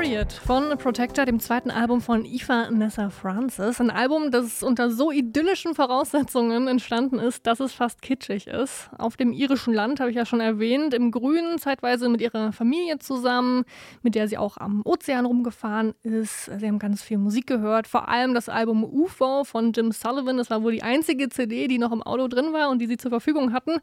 Chariot 0.03 0.33
von 0.33 0.77
Protector, 0.77 1.23
dem 1.23 1.39
zweiten 1.39 1.71
Album 1.71 2.01
von 2.01 2.25
Aoife 2.25 2.67
Nessa 2.73 3.09
Francis. 3.09 3.79
Ein 3.79 3.89
Album, 3.89 4.31
das 4.31 4.61
unter 4.61 4.91
so 4.91 5.11
idyllischen 5.11 5.75
Voraussetzungen 5.75 6.67
entstanden 6.67 7.19
ist, 7.19 7.47
dass 7.47 7.61
es 7.61 7.71
fast 7.71 8.01
kitschig 8.01 8.47
ist. 8.47 8.89
Auf 8.97 9.15
dem 9.15 9.31
irischen 9.31 9.73
Land, 9.73 10.01
habe 10.01 10.09
ich 10.09 10.17
ja 10.17 10.25
schon 10.25 10.41
erwähnt, 10.41 10.93
im 10.93 11.09
Grünen, 11.09 11.57
zeitweise 11.57 12.09
mit 12.09 12.19
ihrer 12.19 12.51
Familie 12.51 12.99
zusammen, 12.99 13.63
mit 14.01 14.15
der 14.15 14.27
sie 14.27 14.37
auch 14.37 14.57
am 14.57 14.81
Ozean 14.83 15.25
rumgefahren 15.25 15.93
ist. 16.03 16.45
Sie 16.47 16.67
haben 16.67 16.79
ganz 16.79 17.01
viel 17.01 17.17
Musik 17.17 17.47
gehört, 17.47 17.87
vor 17.87 18.09
allem 18.09 18.33
das 18.33 18.49
Album 18.49 18.83
UFO 18.83 19.45
von 19.45 19.71
Jim 19.71 19.93
Sullivan. 19.93 20.35
Das 20.35 20.49
war 20.49 20.63
wohl 20.63 20.73
die 20.73 20.83
einzige 20.83 21.29
CD, 21.29 21.69
die 21.69 21.77
noch 21.77 21.93
im 21.93 22.03
Auto 22.03 22.27
drin 22.27 22.51
war 22.51 22.69
und 22.69 22.79
die 22.79 22.87
sie 22.87 22.97
zur 22.97 23.11
Verfügung 23.11 23.53
hatten. 23.53 23.77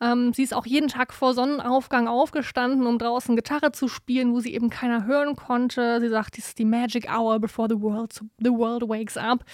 Ähm, 0.00 0.32
sie 0.34 0.44
ist 0.44 0.54
auch 0.54 0.66
jeden 0.66 0.86
Tag 0.86 1.12
vor 1.12 1.34
Sonnenaufgang 1.34 2.06
aufgestanden, 2.06 2.86
um 2.86 2.98
draußen 2.98 3.34
Gitarre 3.34 3.72
zu 3.72 3.88
spielen, 3.88 4.32
wo 4.32 4.38
sie 4.38 4.54
eben 4.54 4.70
keiner 4.70 5.04
hören 5.04 5.34
konnte. 5.34 5.63
Sie 5.72 6.08
sagt, 6.08 6.36
dies 6.36 6.48
ist 6.48 6.58
die 6.58 6.64
Magic 6.64 7.08
Hour 7.10 7.38
before 7.38 7.68
the 7.68 7.80
world, 7.80 8.20
the 8.38 8.50
world 8.50 8.88
wakes 8.88 9.16
up, 9.16 9.44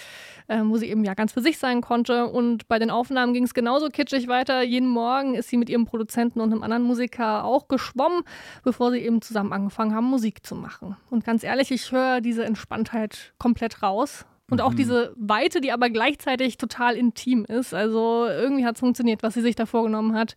ähm, 0.49 0.69
wo 0.69 0.77
sie 0.77 0.87
eben 0.87 1.03
ja 1.03 1.13
ganz 1.13 1.33
für 1.33 1.41
sich 1.41 1.57
sein 1.57 1.81
konnte. 1.81 2.27
Und 2.27 2.67
bei 2.67 2.79
den 2.79 2.89
Aufnahmen 2.89 3.33
ging 3.33 3.43
es 3.43 3.53
genauso 3.53 3.89
kitschig 3.89 4.27
weiter. 4.27 4.61
Jeden 4.61 4.89
Morgen 4.89 5.35
ist 5.35 5.49
sie 5.49 5.57
mit 5.57 5.69
ihrem 5.69 5.85
Produzenten 5.85 6.41
und 6.41 6.51
einem 6.51 6.63
anderen 6.63 6.83
Musiker 6.83 7.43
auch 7.43 7.67
geschwommen, 7.67 8.23
bevor 8.63 8.91
sie 8.91 8.99
eben 8.99 9.21
zusammen 9.21 9.53
angefangen 9.53 9.95
haben, 9.95 10.05
Musik 10.05 10.45
zu 10.45 10.55
machen. 10.55 10.97
Und 11.09 11.23
ganz 11.23 11.43
ehrlich, 11.43 11.71
ich 11.71 11.91
höre 11.91 12.21
diese 12.21 12.43
Entspanntheit 12.45 13.33
komplett 13.37 13.81
raus. 13.81 14.25
Und 14.49 14.59
auch 14.59 14.73
diese 14.73 15.13
Weite, 15.15 15.61
die 15.61 15.71
aber 15.71 15.89
gleichzeitig 15.89 16.57
total 16.57 16.97
intim 16.97 17.45
ist. 17.45 17.73
Also 17.73 18.27
irgendwie 18.27 18.65
hat 18.65 18.75
es 18.75 18.81
funktioniert, 18.81 19.23
was 19.23 19.33
sie 19.33 19.41
sich 19.41 19.55
da 19.55 19.65
vorgenommen 19.65 20.13
hat. 20.13 20.35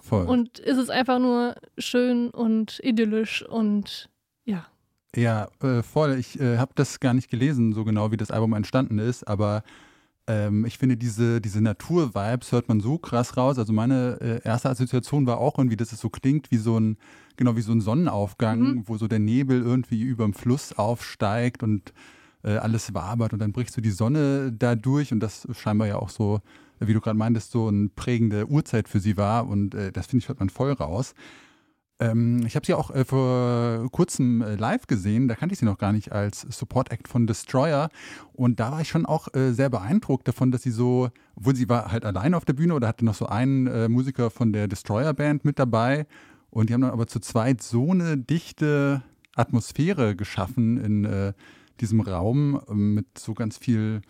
Voll. 0.00 0.24
Und 0.24 0.58
ist 0.58 0.78
es 0.78 0.88
einfach 0.88 1.18
nur 1.18 1.56
schön 1.76 2.30
und 2.30 2.80
idyllisch 2.82 3.46
und 3.46 4.08
ja. 4.44 4.66
Ja, 5.16 5.48
äh, 5.62 5.82
voll. 5.82 6.16
Ich 6.18 6.38
äh, 6.40 6.58
habe 6.58 6.72
das 6.74 7.00
gar 7.00 7.14
nicht 7.14 7.30
gelesen, 7.30 7.72
so 7.72 7.84
genau 7.84 8.12
wie 8.12 8.16
das 8.16 8.30
Album 8.30 8.52
entstanden 8.52 8.98
ist, 8.98 9.26
aber 9.26 9.64
ähm, 10.28 10.64
ich 10.64 10.78
finde, 10.78 10.96
diese, 10.96 11.40
diese 11.40 11.60
Natur-Vibes 11.60 12.52
hört 12.52 12.68
man 12.68 12.80
so 12.80 12.96
krass 12.98 13.36
raus. 13.36 13.58
Also 13.58 13.72
meine 13.72 14.18
äh, 14.20 14.40
erste 14.46 14.70
Assoziation 14.70 15.26
war 15.26 15.38
auch 15.38 15.58
irgendwie, 15.58 15.76
dass 15.76 15.92
es 15.92 16.00
so 16.00 16.10
klingt 16.10 16.52
wie 16.52 16.58
so 16.58 16.78
ein, 16.78 16.96
genau 17.36 17.56
wie 17.56 17.62
so 17.62 17.72
ein 17.72 17.80
Sonnenaufgang, 17.80 18.60
Mhm. 18.60 18.82
wo 18.86 18.96
so 18.98 19.08
der 19.08 19.18
Nebel 19.18 19.60
irgendwie 19.62 20.02
über 20.02 20.24
dem 20.24 20.34
Fluss 20.34 20.72
aufsteigt 20.78 21.64
und 21.64 21.92
äh, 22.44 22.56
alles 22.56 22.94
wabert 22.94 23.32
und 23.32 23.40
dann 23.40 23.52
bricht 23.52 23.72
so 23.72 23.80
die 23.80 23.90
Sonne 23.90 24.52
da 24.52 24.76
durch 24.76 25.12
und 25.12 25.20
das 25.20 25.48
scheinbar 25.52 25.88
ja 25.88 25.96
auch 25.96 26.08
so, 26.10 26.40
wie 26.78 26.94
du 26.94 27.00
gerade 27.00 27.18
meintest, 27.18 27.50
so 27.50 27.66
eine 27.66 27.88
prägende 27.88 28.48
Uhrzeit 28.48 28.88
für 28.88 29.00
sie 29.00 29.16
war 29.16 29.48
und 29.48 29.74
äh, 29.74 29.90
das 29.90 30.06
finde 30.06 30.22
ich 30.22 30.28
hört 30.28 30.38
man 30.38 30.48
voll 30.50 30.72
raus. 30.72 31.14
Ähm, 32.00 32.44
ich 32.46 32.56
habe 32.56 32.64
sie 32.64 32.74
auch 32.74 32.90
äh, 32.90 33.04
vor 33.04 33.86
kurzem 33.92 34.40
äh, 34.40 34.56
live 34.56 34.86
gesehen, 34.86 35.28
da 35.28 35.34
kannte 35.34 35.52
ich 35.52 35.58
sie 35.58 35.66
noch 35.66 35.76
gar 35.76 35.92
nicht 35.92 36.12
als 36.12 36.40
Support 36.48 36.90
Act 36.90 37.08
von 37.08 37.26
Destroyer. 37.26 37.90
Und 38.32 38.58
da 38.58 38.72
war 38.72 38.80
ich 38.80 38.88
schon 38.88 39.04
auch 39.04 39.32
äh, 39.34 39.52
sehr 39.52 39.68
beeindruckt 39.68 40.26
davon, 40.26 40.50
dass 40.50 40.62
sie 40.62 40.70
so, 40.70 41.10
obwohl 41.36 41.54
sie 41.54 41.68
war 41.68 41.92
halt 41.92 42.06
allein 42.06 42.32
auf 42.32 42.46
der 42.46 42.54
Bühne 42.54 42.74
oder 42.74 42.88
hatte 42.88 43.04
noch 43.04 43.14
so 43.14 43.26
einen 43.26 43.66
äh, 43.66 43.88
Musiker 43.88 44.30
von 44.30 44.52
der 44.52 44.66
Destroyer 44.66 45.12
Band 45.12 45.44
mit 45.44 45.58
dabei. 45.58 46.06
Und 46.48 46.70
die 46.70 46.74
haben 46.74 46.80
dann 46.80 46.90
aber 46.90 47.06
zu 47.06 47.20
zweit 47.20 47.62
so 47.62 47.90
eine 47.90 48.16
dichte 48.16 49.02
Atmosphäre 49.36 50.16
geschaffen 50.16 50.78
in 50.78 51.04
äh, 51.04 51.34
diesem 51.80 52.00
Raum 52.00 52.60
äh, 52.66 52.74
mit 52.74 53.18
so 53.18 53.34
ganz 53.34 53.58
viel 53.58 54.00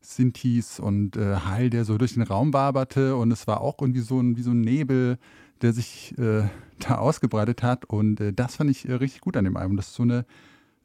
Synthes 0.00 0.80
und 0.80 1.16
äh, 1.16 1.36
Hall, 1.36 1.68
der 1.68 1.84
so 1.84 1.98
durch 1.98 2.14
den 2.14 2.22
Raum 2.22 2.52
waberte. 2.52 3.16
Und 3.16 3.32
es 3.32 3.48
war 3.48 3.60
auch 3.60 3.76
irgendwie 3.80 4.00
so 4.00 4.20
ein, 4.20 4.36
wie 4.36 4.42
so 4.42 4.52
ein 4.52 4.60
Nebel, 4.60 5.18
der 5.62 5.72
sich 5.72 6.16
äh, 6.18 6.48
da 6.78 6.96
ausgebreitet 6.96 7.62
hat 7.62 7.84
und 7.84 8.20
äh, 8.20 8.32
das 8.32 8.56
fand 8.56 8.70
ich 8.70 8.88
äh, 8.88 8.94
richtig 8.94 9.20
gut 9.20 9.36
an 9.36 9.44
dem 9.44 9.56
Album. 9.56 9.76
Das 9.76 9.88
ist 9.88 9.94
so 9.94 10.02
eine 10.02 10.24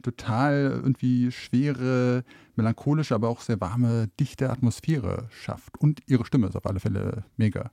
total 0.04 0.72
irgendwie 0.84 1.32
schwere, 1.32 2.24
melancholische, 2.56 3.16
aber 3.16 3.30
auch 3.30 3.42
sehr 3.42 3.60
warme, 3.60 4.10
dichte 4.20 4.50
Atmosphäre 4.50 5.28
schafft 5.32 5.78
und 5.80 6.02
ihre 6.08 6.26
Stimme 6.26 6.48
ist 6.48 6.56
auf 6.56 6.66
alle 6.66 6.80
Fälle 6.80 7.24
mega. 7.38 7.72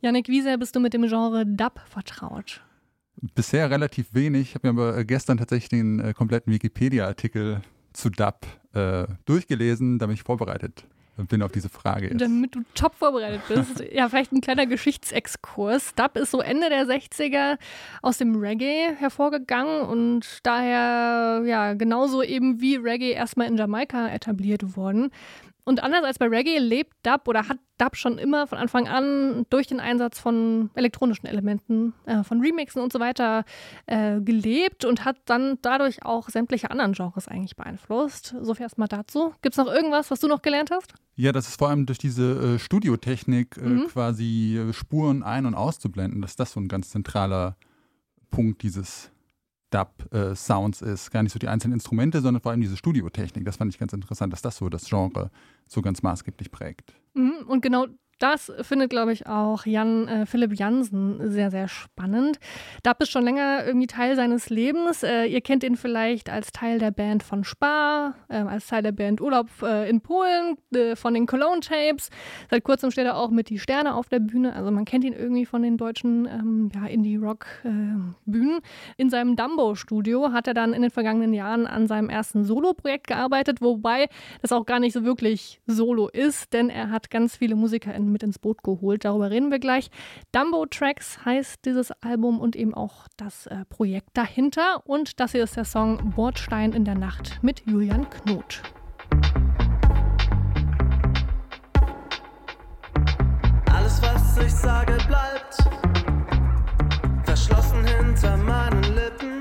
Janik, 0.00 0.28
wie 0.28 0.42
sehr 0.42 0.58
bist 0.58 0.74
du 0.74 0.80
mit 0.80 0.94
dem 0.94 1.02
Genre 1.02 1.44
Dub 1.46 1.80
vertraut? 1.86 2.62
Bisher 3.34 3.70
relativ 3.70 4.12
wenig. 4.12 4.50
Ich 4.50 4.54
habe 4.54 4.72
mir 4.72 4.82
aber 4.82 4.98
äh, 4.98 5.04
gestern 5.04 5.38
tatsächlich 5.38 5.68
den 5.68 6.00
äh, 6.00 6.12
kompletten 6.14 6.52
Wikipedia-Artikel 6.52 7.62
zu 7.92 8.10
Dub 8.10 8.46
äh, 8.72 9.06
durchgelesen, 9.24 9.98
damit 9.98 10.16
ich 10.16 10.22
vorbereitet 10.22 10.86
bin 11.16 11.42
auf 11.42 11.52
diese 11.52 11.68
Frage 11.68 12.08
jetzt. 12.08 12.20
Damit 12.20 12.54
du 12.54 12.62
top 12.74 12.94
vorbereitet 12.94 13.42
bist. 13.48 13.84
ja, 13.92 14.08
vielleicht 14.08 14.32
ein 14.32 14.40
kleiner 14.40 14.66
Geschichtsexkurs. 14.66 15.94
Dub 15.94 16.16
ist 16.16 16.32
so 16.32 16.40
Ende 16.40 16.68
der 16.68 16.86
60er 16.86 17.58
aus 18.02 18.18
dem 18.18 18.36
Reggae 18.36 18.94
hervorgegangen 18.98 19.82
und 19.82 20.40
daher 20.42 21.42
ja 21.46 21.74
genauso 21.74 22.22
eben 22.22 22.60
wie 22.60 22.76
Reggae 22.76 23.12
erstmal 23.12 23.46
in 23.46 23.56
Jamaika 23.56 24.08
etabliert 24.08 24.76
worden. 24.76 25.10
Und 25.66 25.82
anders 25.82 26.04
als 26.04 26.18
bei 26.18 26.26
Reggae 26.28 26.58
lebt 26.58 26.92
Dub 27.02 27.26
oder 27.26 27.48
hat 27.48 27.56
Dub 27.78 27.96
schon 27.96 28.18
immer 28.18 28.46
von 28.46 28.58
Anfang 28.58 28.86
an 28.86 29.46
durch 29.48 29.66
den 29.66 29.80
Einsatz 29.80 30.18
von 30.20 30.68
elektronischen 30.74 31.26
Elementen, 31.26 31.94
äh, 32.04 32.22
von 32.22 32.40
Remixen 32.42 32.82
und 32.82 32.92
so 32.92 33.00
weiter 33.00 33.44
äh, 33.86 34.20
gelebt 34.20 34.84
und 34.84 35.04
hat 35.06 35.16
dann 35.24 35.58
dadurch 35.62 36.04
auch 36.04 36.28
sämtliche 36.28 36.70
anderen 36.70 36.92
Genres 36.92 37.28
eigentlich 37.28 37.56
beeinflusst. 37.56 38.34
So 38.42 38.52
viel 38.54 38.64
erstmal 38.64 38.88
dazu. 38.88 39.34
Gibt 39.40 39.54
es 39.54 39.64
noch 39.64 39.72
irgendwas, 39.72 40.10
was 40.10 40.20
du 40.20 40.28
noch 40.28 40.42
gelernt 40.42 40.70
hast? 40.70 40.92
Ja, 41.16 41.32
das 41.32 41.48
ist 41.48 41.58
vor 41.58 41.70
allem 41.70 41.86
durch 41.86 41.98
diese 41.98 42.56
äh, 42.56 42.58
Studiotechnik 42.58 43.56
äh, 43.56 43.60
Mhm. 43.60 43.86
quasi 43.88 44.58
äh, 44.58 44.72
Spuren 44.74 45.22
ein- 45.22 45.46
und 45.46 45.54
auszublenden, 45.54 46.20
dass 46.20 46.36
das 46.36 46.52
so 46.52 46.60
ein 46.60 46.68
ganz 46.68 46.90
zentraler 46.90 47.56
Punkt 48.30 48.62
dieses 48.62 49.10
Dub-Sounds 49.74 50.82
ist. 50.82 51.10
Gar 51.10 51.24
nicht 51.24 51.32
so 51.32 51.38
die 51.38 51.48
einzelnen 51.48 51.74
Instrumente, 51.74 52.20
sondern 52.20 52.40
vor 52.40 52.52
allem 52.52 52.60
diese 52.60 52.76
Studiotechnik. 52.76 53.44
Das 53.44 53.56
fand 53.56 53.72
ich 53.72 53.78
ganz 53.78 53.92
interessant, 53.92 54.32
dass 54.32 54.42
das 54.42 54.56
so 54.56 54.68
das 54.68 54.84
Genre 54.88 55.30
so 55.68 55.82
ganz 55.82 56.02
maßgeblich 56.02 56.50
prägt. 56.50 56.94
Mhm, 57.14 57.44
Und 57.46 57.60
genau 57.60 57.86
das 58.24 58.50
findet, 58.62 58.88
glaube 58.88 59.12
ich, 59.12 59.26
auch 59.26 59.66
Jan 59.66 60.08
äh, 60.08 60.24
Philipp 60.24 60.58
Jansen 60.58 61.30
sehr, 61.30 61.50
sehr 61.50 61.68
spannend. 61.68 62.38
Dub 62.82 62.98
ist 63.00 63.10
schon 63.10 63.22
länger 63.22 63.66
irgendwie 63.66 63.86
Teil 63.86 64.16
seines 64.16 64.48
Lebens. 64.48 65.02
Äh, 65.02 65.26
ihr 65.26 65.42
kennt 65.42 65.62
ihn 65.62 65.76
vielleicht 65.76 66.30
als 66.30 66.50
Teil 66.50 66.78
der 66.78 66.90
Band 66.90 67.22
von 67.22 67.44
Spar, 67.44 68.14
äh, 68.30 68.36
als 68.36 68.66
Teil 68.68 68.82
der 68.82 68.92
Band 68.92 69.20
Urlaub 69.20 69.48
äh, 69.62 69.90
in 69.90 70.00
Polen, 70.00 70.56
äh, 70.74 70.96
von 70.96 71.12
den 71.12 71.26
Cologne 71.26 71.60
Tapes. 71.60 72.08
Seit 72.50 72.64
kurzem 72.64 72.90
steht 72.90 73.04
er 73.04 73.18
auch 73.18 73.28
mit 73.28 73.50
Die 73.50 73.58
Sterne 73.58 73.94
auf 73.94 74.08
der 74.08 74.20
Bühne. 74.20 74.56
Also 74.56 74.70
man 74.70 74.86
kennt 74.86 75.04
ihn 75.04 75.12
irgendwie 75.12 75.44
von 75.44 75.60
den 75.60 75.76
deutschen 75.76 76.26
ähm, 76.26 76.70
ja, 76.74 76.86
Indie-Rock-Bühnen. 76.86 78.60
in 78.96 79.10
seinem 79.10 79.36
Dumbo-Studio 79.36 80.32
hat 80.32 80.48
er 80.48 80.54
dann 80.54 80.72
in 80.72 80.80
den 80.80 80.90
vergangenen 80.90 81.34
Jahren 81.34 81.66
an 81.66 81.86
seinem 81.86 82.08
ersten 82.08 82.42
Solo-Projekt 82.42 83.06
gearbeitet, 83.08 83.60
wobei 83.60 84.08
das 84.40 84.50
auch 84.50 84.64
gar 84.64 84.80
nicht 84.80 84.94
so 84.94 85.04
wirklich 85.04 85.60
Solo 85.66 86.08
ist, 86.08 86.54
denn 86.54 86.70
er 86.70 86.90
hat 86.90 87.10
ganz 87.10 87.36
viele 87.36 87.54
MusikerInnen 87.54 88.13
mit 88.14 88.22
ins 88.22 88.38
Boot 88.38 88.62
geholt. 88.62 89.04
Darüber 89.04 89.30
reden 89.30 89.50
wir 89.50 89.58
gleich. 89.58 89.90
Dumbo 90.32 90.64
Tracks 90.64 91.22
heißt 91.26 91.66
dieses 91.66 91.90
Album 92.02 92.40
und 92.40 92.56
eben 92.56 92.72
auch 92.72 93.08
das 93.18 93.46
äh, 93.48 93.66
Projekt 93.68 94.08
dahinter. 94.14 94.80
Und 94.86 95.20
das 95.20 95.32
hier 95.32 95.44
ist 95.44 95.56
der 95.56 95.66
Song 95.66 96.12
Bordstein 96.16 96.72
in 96.72 96.86
der 96.86 96.94
Nacht 96.94 97.40
mit 97.42 97.62
Julian 97.66 98.08
Knot. 98.08 98.62
Alles, 103.70 104.00
was 104.00 104.38
ich 104.38 104.54
sage, 104.54 104.96
bleibt 105.06 105.56
verschlossen 107.24 107.84
hinter 107.84 108.36
meinen 108.36 108.82
Lippen 108.94 109.40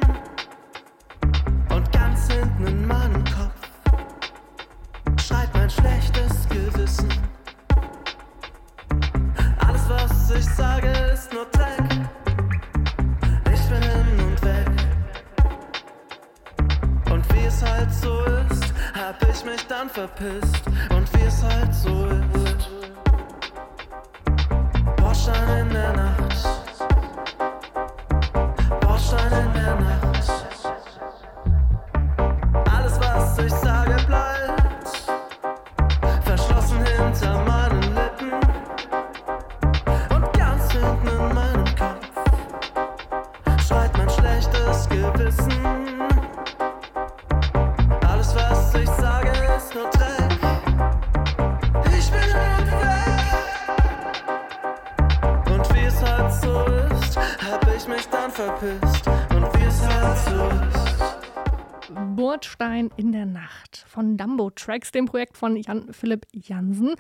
und 1.70 1.92
ganz 1.92 2.32
hinten 2.32 2.66
in 2.66 2.88
meinem 2.88 3.24
Kopf 3.26 3.64
schreit 5.22 5.54
mein 5.54 5.70
schlechtes 5.70 6.50
Gewissen. 6.50 7.33
Ich 10.38 10.46
sage, 10.46 10.88
ist 11.14 11.32
nur 11.34 11.46
Dreck. 11.52 11.84
Ich 13.54 13.62
bin 13.70 13.82
hin 13.82 14.26
und 14.26 14.44
weg. 14.44 14.68
Und 17.12 17.34
wie 17.34 17.46
es 17.46 17.64
halt 17.64 17.92
so 17.94 18.24
ist, 18.24 18.74
hab 18.94 19.22
ich 19.30 19.46
mich 19.46 19.66
dann 19.68 19.90
verpisst. 19.90 20.66
Und 20.90 21.14
wie 21.14 21.24
es 21.24 21.44
halt 21.44 21.74
so 21.74 22.08
ist. 22.08 22.70
Bordstein 24.98 25.68
in 25.68 25.74
der 25.74 25.94
Nacht. 25.94 26.33
Tracks, 64.56 64.92
dem 64.92 65.06
Projekt 65.06 65.38
von 65.38 65.56
Jan 65.56 65.94
Philipp 65.94 66.26
Jansen. 66.34 66.96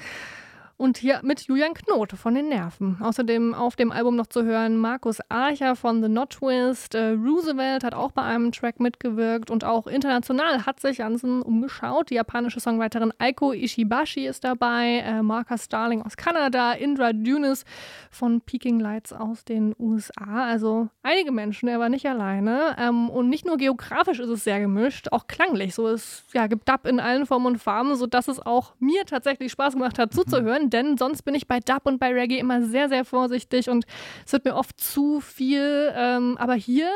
Und 0.83 0.97
hier 0.97 1.21
mit 1.23 1.39
Julian 1.47 1.73
Knote 1.73 2.17
von 2.17 2.35
den 2.35 2.49
Nerven. 2.49 2.97
Außerdem 2.99 3.53
auf 3.53 3.77
dem 3.77 3.89
Album 3.89 4.17
noch 4.17 4.27
zu 4.27 4.43
hören 4.43 4.75
Markus 4.75 5.19
Archer 5.29 5.77
von 5.77 6.03
The 6.03 6.09
Not 6.09 6.31
Twist. 6.31 6.93
Äh, 6.93 7.11
Roosevelt 7.11 7.85
hat 7.85 7.93
auch 7.93 8.11
bei 8.11 8.23
einem 8.23 8.51
Track 8.51 8.81
mitgewirkt 8.81 9.49
und 9.49 9.63
auch 9.63 9.87
international 9.87 10.65
hat 10.65 10.81
sich 10.81 10.97
Jansen 10.97 11.41
umgeschaut. 11.41 12.09
Die 12.09 12.15
japanische 12.15 12.59
Songwriterin 12.59 13.13
Aiko 13.17 13.53
Ishibashi 13.53 14.27
ist 14.27 14.43
dabei, 14.43 15.05
äh, 15.05 15.21
Marcus 15.21 15.63
Starling 15.63 16.01
aus 16.01 16.17
Kanada, 16.17 16.73
Indra 16.73 17.13
Dunis 17.13 17.63
von 18.11 18.41
Peking 18.41 18.81
Lights 18.81 19.13
aus 19.13 19.45
den 19.45 19.73
USA. 19.79 20.47
Also 20.47 20.89
einige 21.01 21.31
Menschen, 21.31 21.69
er 21.69 21.79
war 21.79 21.87
nicht 21.87 22.07
alleine. 22.07 22.75
Ähm, 22.77 23.09
und 23.09 23.29
nicht 23.29 23.45
nur 23.45 23.55
geografisch 23.55 24.19
ist 24.19 24.27
es 24.27 24.43
sehr 24.43 24.59
gemischt, 24.59 25.07
auch 25.13 25.27
klanglich. 25.27 25.75
So 25.75 25.87
es 25.87 26.25
ja, 26.33 26.47
gibt 26.47 26.67
Dub 26.67 26.85
in 26.85 26.99
allen 26.99 27.25
Formen 27.25 27.45
und 27.45 27.57
Farben, 27.59 27.95
sodass 27.95 28.27
es 28.27 28.45
auch 28.45 28.73
mir 28.79 29.05
tatsächlich 29.05 29.53
Spaß 29.53 29.75
gemacht 29.75 29.97
hat 29.97 30.13
zuzuhören, 30.13 30.71
denn 30.73 30.97
sonst 30.97 31.21
bin 31.23 31.35
ich 31.35 31.47
bei 31.47 31.59
Dub 31.59 31.85
und 31.85 31.99
bei 31.99 32.11
Reggae 32.11 32.39
immer 32.39 32.61
sehr, 32.61 32.89
sehr 32.89 33.05
vorsichtig 33.05 33.69
und 33.69 33.85
es 34.25 34.33
wird 34.33 34.45
mir 34.45 34.55
oft 34.55 34.79
zu 34.79 35.21
viel. 35.21 35.93
Ähm, 35.95 36.37
aber 36.37 36.55
hier, 36.55 36.89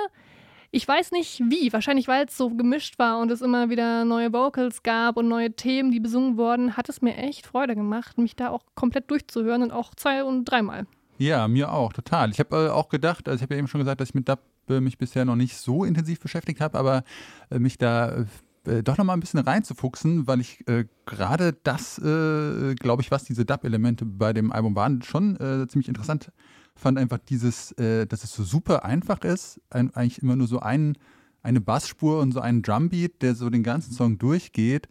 ich 0.71 0.87
weiß 0.87 1.11
nicht 1.11 1.41
wie, 1.49 1.71
wahrscheinlich 1.71 2.07
weil 2.07 2.25
es 2.25 2.35
so 2.35 2.49
gemischt 2.49 2.99
war 2.99 3.19
und 3.19 3.31
es 3.31 3.41
immer 3.41 3.69
wieder 3.69 4.03
neue 4.05 4.33
Vocals 4.33 4.83
gab 4.83 5.17
und 5.17 5.27
neue 5.27 5.51
Themen, 5.53 5.91
die 5.91 5.99
besungen 5.99 6.37
wurden, 6.37 6.75
hat 6.75 6.89
es 6.89 7.01
mir 7.01 7.15
echt 7.15 7.47
Freude 7.47 7.75
gemacht, 7.75 8.17
mich 8.17 8.35
da 8.35 8.49
auch 8.49 8.63
komplett 8.75 9.09
durchzuhören 9.09 9.63
und 9.63 9.71
auch 9.71 9.95
zwei 9.95 10.23
und 10.23 10.45
dreimal. 10.45 10.85
Ja, 11.17 11.47
mir 11.47 11.71
auch, 11.73 11.93
total. 11.93 12.29
Ich 12.29 12.39
habe 12.39 12.67
äh, 12.67 12.69
auch 12.69 12.89
gedacht, 12.89 13.27
also 13.27 13.37
ich 13.37 13.41
habe 13.41 13.55
ja 13.55 13.59
eben 13.59 13.67
schon 13.67 13.79
gesagt, 13.79 14.01
dass 14.01 14.09
ich 14.09 14.15
mit 14.15 14.29
Dub 14.29 14.39
äh, 14.69 14.79
mich 14.79 14.97
bisher 14.97 15.25
noch 15.25 15.35
nicht 15.35 15.57
so 15.57 15.83
intensiv 15.83 16.19
beschäftigt 16.19 16.61
habe, 16.61 16.77
aber 16.77 17.03
äh, 17.49 17.59
mich 17.59 17.77
da 17.77 18.25
äh, 18.67 18.83
doch 18.83 18.97
noch 18.97 19.05
mal 19.05 19.13
ein 19.13 19.19
bisschen 19.19 19.39
reinzufuchsen, 19.39 20.27
weil 20.27 20.41
ich 20.41 20.67
äh, 20.67 20.85
gerade 21.05 21.53
das, 21.63 21.97
äh, 21.99 22.75
glaube 22.75 23.01
ich, 23.01 23.11
was 23.11 23.23
diese 23.23 23.45
Dub-Elemente 23.45 24.05
bei 24.05 24.33
dem 24.33 24.51
Album 24.51 24.75
waren, 24.75 25.01
schon 25.01 25.35
äh, 25.37 25.67
ziemlich 25.67 25.87
interessant 25.87 26.31
fand. 26.75 26.97
Einfach 26.97 27.19
dieses, 27.19 27.71
äh, 27.73 28.05
dass 28.05 28.23
es 28.23 28.33
so 28.33 28.43
super 28.43 28.85
einfach 28.85 29.21
ist, 29.21 29.59
ein, 29.69 29.93
eigentlich 29.95 30.21
immer 30.21 30.35
nur 30.35 30.47
so 30.47 30.59
ein, 30.59 30.97
eine 31.41 31.61
Bassspur 31.61 32.19
und 32.19 32.31
so 32.31 32.39
einen 32.41 32.61
Drumbeat, 32.61 33.21
der 33.21 33.35
so 33.35 33.49
den 33.49 33.63
ganzen 33.63 33.93
Song 33.93 34.17
durchgeht. 34.17 34.87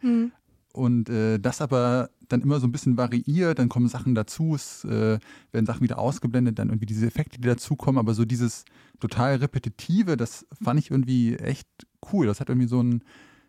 Und 0.73 1.09
äh, 1.09 1.39
das 1.39 1.61
aber 1.61 2.09
dann 2.27 2.41
immer 2.41 2.59
so 2.59 2.67
ein 2.67 2.71
bisschen 2.71 2.97
variiert, 2.97 3.57
dann 3.57 3.69
kommen 3.69 3.87
Sachen 3.87 4.15
dazu, 4.15 4.53
es 4.53 4.83
äh, 4.83 5.17
werden 5.51 5.65
Sachen 5.65 5.81
wieder 5.81 5.97
ausgeblendet, 5.97 6.59
dann 6.59 6.69
irgendwie 6.69 6.85
diese 6.85 7.07
Effekte, 7.07 7.39
die 7.39 7.47
dazukommen, 7.47 7.97
aber 7.97 8.13
so 8.13 8.25
dieses 8.25 8.65
total 8.99 9.37
repetitive, 9.37 10.17
das 10.17 10.45
fand 10.61 10.79
ich 10.79 10.91
irgendwie 10.91 11.35
echt 11.35 11.67
cool. 12.11 12.27
Das 12.27 12.39
hat 12.39 12.49
irgendwie 12.49 12.67
so 12.67 12.81
ein, 12.81 13.01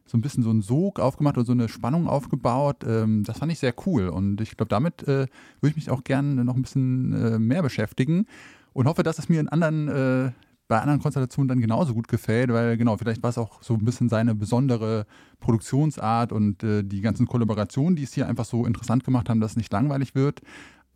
so 0.09 0.17
ein 0.17 0.21
bisschen 0.23 0.43
so 0.43 0.51
einen 0.51 0.63
Sog 0.63 0.99
aufgemacht 0.99 1.37
oder 1.37 1.47
so 1.47 1.53
eine 1.53 1.69
Spannung 1.69 2.09
aufgebaut. 2.09 2.85
Ähm, 2.87 3.25
das 3.25 3.39
fand 3.39 3.53
ich 3.53 3.59
sehr 3.59 3.75
cool 3.87 4.09
und 4.09 4.41
ich 4.41 4.57
glaube, 4.57 4.71
damit 4.71 5.03
äh, 5.03 5.27
würde 5.61 5.71
ich 5.71 5.77
mich 5.77 5.91
auch 5.91 6.03
gerne 6.03 6.45
noch 6.45 6.57
ein 6.57 6.63
bisschen 6.63 7.13
äh, 7.13 7.39
mehr 7.39 7.63
beschäftigen 7.63 8.27
und 8.73 8.87
hoffe, 8.87 9.03
dass 9.03 9.19
es 9.19 9.29
mir 9.29 9.41
in 9.41 9.49
anderen 9.49 9.89
äh, 9.89 10.31
bei 10.69 10.81
anderen 10.81 11.01
Konstellationen 11.01 11.49
dann 11.49 11.61
genauso 11.61 11.95
gut 11.95 12.09
gefällt, 12.09 12.53
weil 12.53 12.77
genau, 12.77 12.97
vielleicht 12.99 13.23
war 13.23 13.31
es 13.31 13.39
auch 13.39 13.63
so 13.63 13.75
ein 13.75 13.85
bisschen 13.85 14.11
seine 14.11 14.35
besondere 14.35 15.07
Produktionsart 15.41 16.31
und 16.31 16.63
äh, 16.63 16.83
die 16.85 17.01
ganzen 17.01 17.27
Kollaborationen, 17.27 17.97
die 17.97 18.03
es 18.03 18.13
hier 18.13 18.29
einfach 18.29 18.45
so 18.45 18.67
interessant 18.67 19.03
gemacht 19.03 19.31
haben, 19.31 19.41
dass 19.41 19.53
es 19.53 19.57
nicht 19.57 19.73
langweilig 19.73 20.15
wird. 20.15 20.43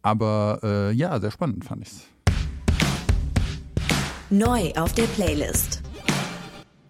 Aber 0.02 0.60
äh, 0.62 0.92
ja, 0.92 1.18
sehr 1.20 1.30
spannend 1.30 1.64
fand 1.64 1.82
ich 1.82 1.88
es. 1.88 2.02
Neu 4.28 4.72
auf 4.76 4.92
der 4.92 5.04
Playlist. 5.04 5.82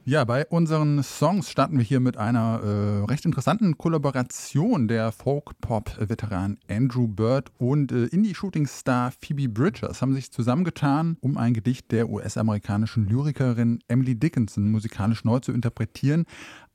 Ja, 0.04 0.24
bei 0.24 0.44
unseren 0.46 1.00
Songs 1.04 1.48
starten 1.48 1.78
wir 1.78 1.84
hier 1.84 2.00
mit 2.00 2.16
einer 2.16 2.60
äh, 2.60 3.04
recht 3.04 3.24
interessanten 3.24 3.78
Kollaboration 3.78 4.88
der 4.88 5.12
Folk-Pop-Veteran 5.12 6.58
Andrew 6.68 7.06
Bird 7.06 7.52
und 7.58 7.92
äh, 7.92 8.06
Indie-Shooting-Star 8.06 9.12
Phoebe 9.12 9.48
Bridgers 9.48 10.02
haben 10.02 10.12
sich 10.12 10.32
zusammengetan, 10.32 11.18
um 11.20 11.38
ein 11.38 11.54
Gedicht 11.54 11.92
der 11.92 12.08
US-amerikanischen 12.10 13.06
Lyrikerin 13.06 13.78
Emily 13.86 14.16
Dickinson 14.16 14.72
musikalisch 14.72 15.24
neu 15.24 15.38
zu 15.38 15.52
interpretieren. 15.52 16.24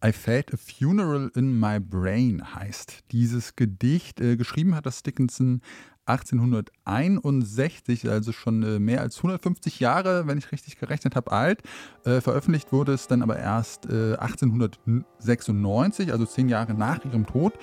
I 0.06 0.14
Felt 0.14 0.54
a 0.54 0.58
Funeral 0.58 1.30
in 1.36 1.60
My 1.60 1.82
Brain 1.82 2.56
heißt 2.56 3.12
dieses 3.12 3.58
Gedicht. 3.58 4.22
Äh, 4.22 4.38
geschrieben 4.38 4.74
hat 4.74 4.86
das 4.86 5.04
Dickinson 5.04 5.60
1861, 6.08 8.10
also 8.10 8.32
schon 8.32 8.64
äh, 8.64 8.80
mehr 8.80 9.02
als 9.02 9.18
150 9.18 9.80
Jahre, 9.80 10.28
wenn 10.28 10.38
ich 10.38 10.52
richtig 10.52 10.80
gerechnet 10.80 11.16
habe, 11.16 11.32
alt. 11.32 11.62
Äh, 12.06 12.22
veröffentlicht 12.22 12.72
wurde 12.72 12.94
es 12.94 13.08
dann 13.08 13.22
aber 13.22 13.38
erst 13.38 13.86
äh, 13.86 14.16
1896, 14.16 16.12
also 16.12 16.26
zehn 16.26 16.50
Jahre 16.50 16.74
nach 16.74 17.04
ihrem 17.06 17.26
Tod. 17.26 17.54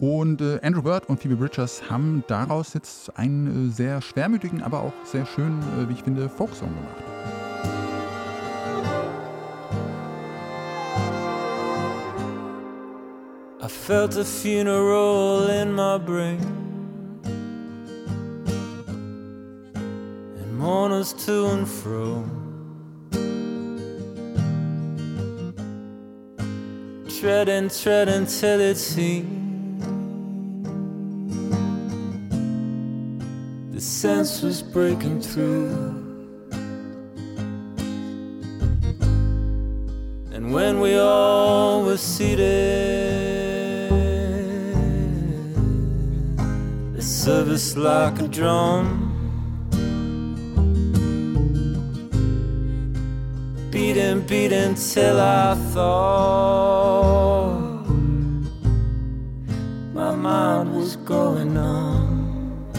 Und 0.00 0.40
äh, 0.40 0.58
Andrew 0.62 0.82
Bird 0.82 1.10
und 1.10 1.20
Phoebe 1.20 1.36
Bridgers 1.36 1.90
haben 1.90 2.24
daraus 2.26 2.72
jetzt 2.72 3.14
einen 3.18 3.68
äh, 3.68 3.72
sehr 3.72 4.00
schwermütigen, 4.00 4.62
aber 4.62 4.80
auch 4.80 4.94
sehr 5.04 5.26
schönen, 5.26 5.62
äh, 5.78 5.88
wie 5.88 5.92
ich 5.92 6.02
finde, 6.02 6.30
Folksong 6.30 6.68
gemacht. 6.68 6.96
I 13.62 13.68
felt 13.68 14.16
a 14.16 14.24
funeral 14.24 15.50
in 15.50 15.74
my 15.74 15.98
brain. 15.98 16.69
And 21.00 21.18
to 21.20 21.46
and 21.46 21.66
fro. 21.66 22.22
Treading, 27.08 27.70
treading 27.70 28.26
till 28.26 28.60
it 28.60 28.76
seemed 28.76 29.80
the 33.72 33.80
sense 33.80 34.42
was 34.42 34.62
breaking 34.62 35.22
through. 35.22 35.70
And 40.34 40.52
when 40.52 40.80
we 40.80 40.98
all 40.98 41.82
were 41.82 41.96
seated, 41.96 42.40
the 46.94 47.00
service 47.00 47.74
like 47.74 48.20
a 48.20 48.28
drum. 48.28 48.99
Beating, 53.92 54.20
beating 54.20 54.74
till 54.76 55.18
I 55.18 55.56
thought 55.72 57.50
my 59.92 60.14
mind 60.14 60.76
was 60.76 60.94
going 60.94 61.54
numb. 61.54 62.70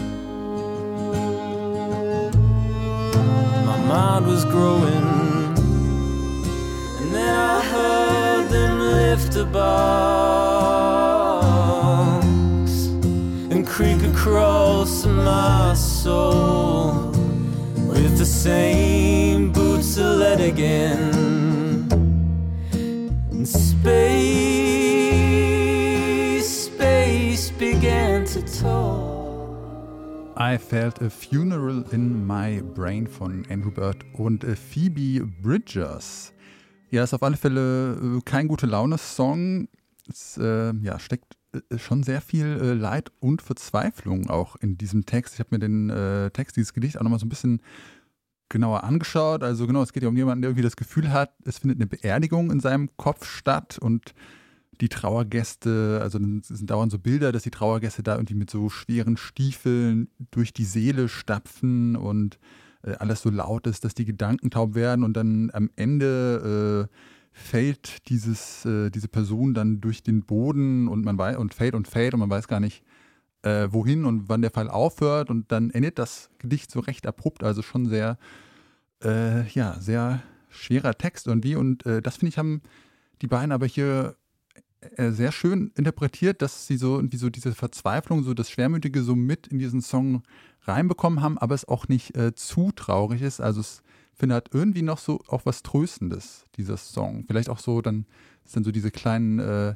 My 3.65 3.77
mind 3.91 4.25
was 4.25 4.45
growing. 4.45 5.07
And 6.99 7.13
then 7.13 7.35
I 7.35 7.61
heard 7.61 8.47
them 8.47 8.79
lift 8.79 9.35
a 9.35 9.43
box 9.43 9.91
and 13.51 13.67
creak 13.67 14.01
across 14.03 15.05
my 15.05 15.73
soul 15.73 17.11
with 17.89 18.17
the 18.17 18.25
same 18.25 19.10
again. 20.41 21.87
And 23.31 23.47
space, 23.47 23.91
space 26.65 27.51
began 27.51 28.25
to 28.25 28.41
talk. 28.41 29.11
I 30.37 30.57
Felt 30.57 31.01
a 31.01 31.09
Funeral 31.09 31.83
in 31.91 32.25
My 32.25 32.61
Brain 32.61 33.05
von 33.07 33.45
Andrew 33.49 33.71
Bird 33.71 34.03
und 34.13 34.43
äh, 34.43 34.55
Phoebe 34.55 35.25
Bridgers. 35.41 36.33
Ja, 36.89 37.03
ist 37.03 37.13
auf 37.13 37.21
alle 37.23 37.37
Fälle 37.37 37.93
äh, 37.93 38.21
kein 38.25 38.47
gute 38.47 38.65
Laune-Song. 38.65 39.67
Es 40.09 40.37
äh, 40.37 40.73
ja, 40.81 40.97
steckt 40.99 41.37
äh, 41.53 41.77
schon 41.77 42.01
sehr 42.03 42.21
viel 42.21 42.47
Leid 42.47 43.11
und 43.19 43.43
Verzweiflung 43.43 44.29
auch 44.29 44.55
in 44.55 44.77
diesem 44.77 45.05
Text. 45.05 45.35
Ich 45.35 45.39
habe 45.39 45.49
mir 45.51 45.59
den 45.59 45.89
äh, 45.91 46.31
Text 46.31 46.57
dieses 46.57 46.73
Gedicht 46.73 46.97
auch 46.97 47.03
nochmal 47.03 47.19
so 47.19 47.27
ein 47.27 47.29
bisschen 47.29 47.61
genauer 48.51 48.83
angeschaut. 48.83 49.43
Also 49.43 49.65
genau, 49.65 49.81
es 49.81 49.93
geht 49.93 50.03
ja 50.03 50.09
um 50.09 50.17
jemanden, 50.17 50.43
der 50.43 50.49
irgendwie 50.49 50.63
das 50.63 50.75
Gefühl 50.75 51.11
hat, 51.11 51.33
es 51.45 51.59
findet 51.59 51.79
eine 51.79 51.87
Beerdigung 51.87 52.51
in 52.51 52.59
seinem 52.59 52.89
Kopf 52.97 53.25
statt 53.25 53.79
und 53.81 54.13
die 54.79 54.89
Trauergäste, 54.89 55.99
also 56.01 56.19
es 56.19 56.47
sind 56.47 56.69
dauernd 56.69 56.91
so 56.91 56.99
Bilder, 56.99 57.31
dass 57.31 57.43
die 57.43 57.51
Trauergäste 57.51 58.03
da 58.03 58.15
irgendwie 58.15 58.35
mit 58.35 58.49
so 58.49 58.69
schweren 58.69 59.15
Stiefeln 59.15 60.09
durch 60.31 60.53
die 60.53 60.65
Seele 60.65 61.07
stapfen 61.07 61.95
und 61.95 62.39
äh, 62.83 62.93
alles 62.93 63.21
so 63.21 63.29
laut 63.29 63.67
ist, 63.67 63.85
dass 63.85 63.93
die 63.93 64.05
Gedanken 64.05 64.49
taub 64.49 64.75
werden 64.75 65.03
und 65.03 65.13
dann 65.13 65.51
am 65.53 65.69
Ende 65.75 66.89
äh, 66.89 66.95
fällt 67.31 68.09
dieses, 68.09 68.65
äh, 68.65 68.89
diese 68.89 69.07
Person 69.07 69.53
dann 69.53 69.81
durch 69.81 70.03
den 70.03 70.23
Boden 70.23 70.87
und 70.87 71.05
man 71.05 71.17
weiß 71.17 71.37
und 71.37 71.53
fällt 71.53 71.75
und 71.75 71.87
fällt 71.87 72.13
und 72.13 72.19
man 72.19 72.29
weiß 72.29 72.47
gar 72.47 72.59
nicht, 72.59 72.83
äh, 73.43 73.67
wohin 73.71 74.05
und 74.05 74.29
wann 74.29 74.41
der 74.41 74.51
Fall 74.51 74.69
aufhört 74.69 75.29
und 75.29 75.51
dann 75.51 75.71
endet 75.71 75.99
das 75.99 76.29
Gedicht 76.39 76.71
so 76.71 76.79
recht 76.79 77.07
abrupt, 77.07 77.43
also 77.43 77.61
schon 77.61 77.87
sehr, 77.87 78.17
äh, 79.03 79.47
ja, 79.49 79.77
sehr 79.79 80.21
schwerer 80.49 80.97
Text 80.97 81.27
irgendwie. 81.27 81.55
Und 81.55 81.85
äh, 81.85 82.01
das 82.01 82.17
finde 82.17 82.29
ich, 82.29 82.37
haben 82.37 82.61
die 83.21 83.27
beiden 83.27 83.51
aber 83.51 83.65
hier 83.65 84.15
äh, 84.95 85.11
sehr 85.11 85.31
schön 85.31 85.71
interpretiert, 85.75 86.41
dass 86.41 86.67
sie 86.67 86.77
so 86.77 86.97
irgendwie 86.97 87.17
so 87.17 87.29
diese 87.29 87.53
Verzweiflung, 87.53 88.23
so 88.23 88.33
das 88.33 88.49
Schwermütige 88.49 89.01
so 89.03 89.15
mit 89.15 89.47
in 89.47 89.59
diesen 89.59 89.81
Song 89.81 90.23
reinbekommen 90.63 91.21
haben, 91.21 91.37
aber 91.37 91.55
es 91.55 91.67
auch 91.67 91.87
nicht 91.87 92.15
äh, 92.15 92.35
zu 92.35 92.71
traurig 92.71 93.21
ist. 93.21 93.41
Also 93.41 93.61
es 93.61 93.81
finde 94.13 94.35
hat 94.35 94.49
irgendwie 94.53 94.83
noch 94.83 94.99
so 94.99 95.19
auch 95.27 95.45
was 95.45 95.63
Tröstendes, 95.63 96.45
dieser 96.57 96.77
Song. 96.77 97.25
Vielleicht 97.27 97.49
auch 97.49 97.59
so, 97.59 97.81
dann 97.81 98.05
dann 98.53 98.63
so 98.63 98.71
diese 98.71 98.91
kleinen 98.91 99.39
äh, 99.39 99.75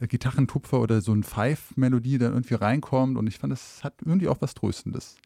Gitarrentupfer 0.00 0.80
oder 0.80 1.00
so 1.00 1.12
ein 1.12 1.22
Pfeif-Melodie 1.22 2.18
dann 2.18 2.32
irgendwie 2.32 2.54
reinkommt 2.54 3.16
und 3.16 3.26
ich 3.26 3.38
fand, 3.38 3.52
es 3.52 3.82
hat 3.84 3.94
irgendwie 4.04 4.28
auch 4.28 4.38
was 4.40 4.54
Tröstendes. 4.54 5.16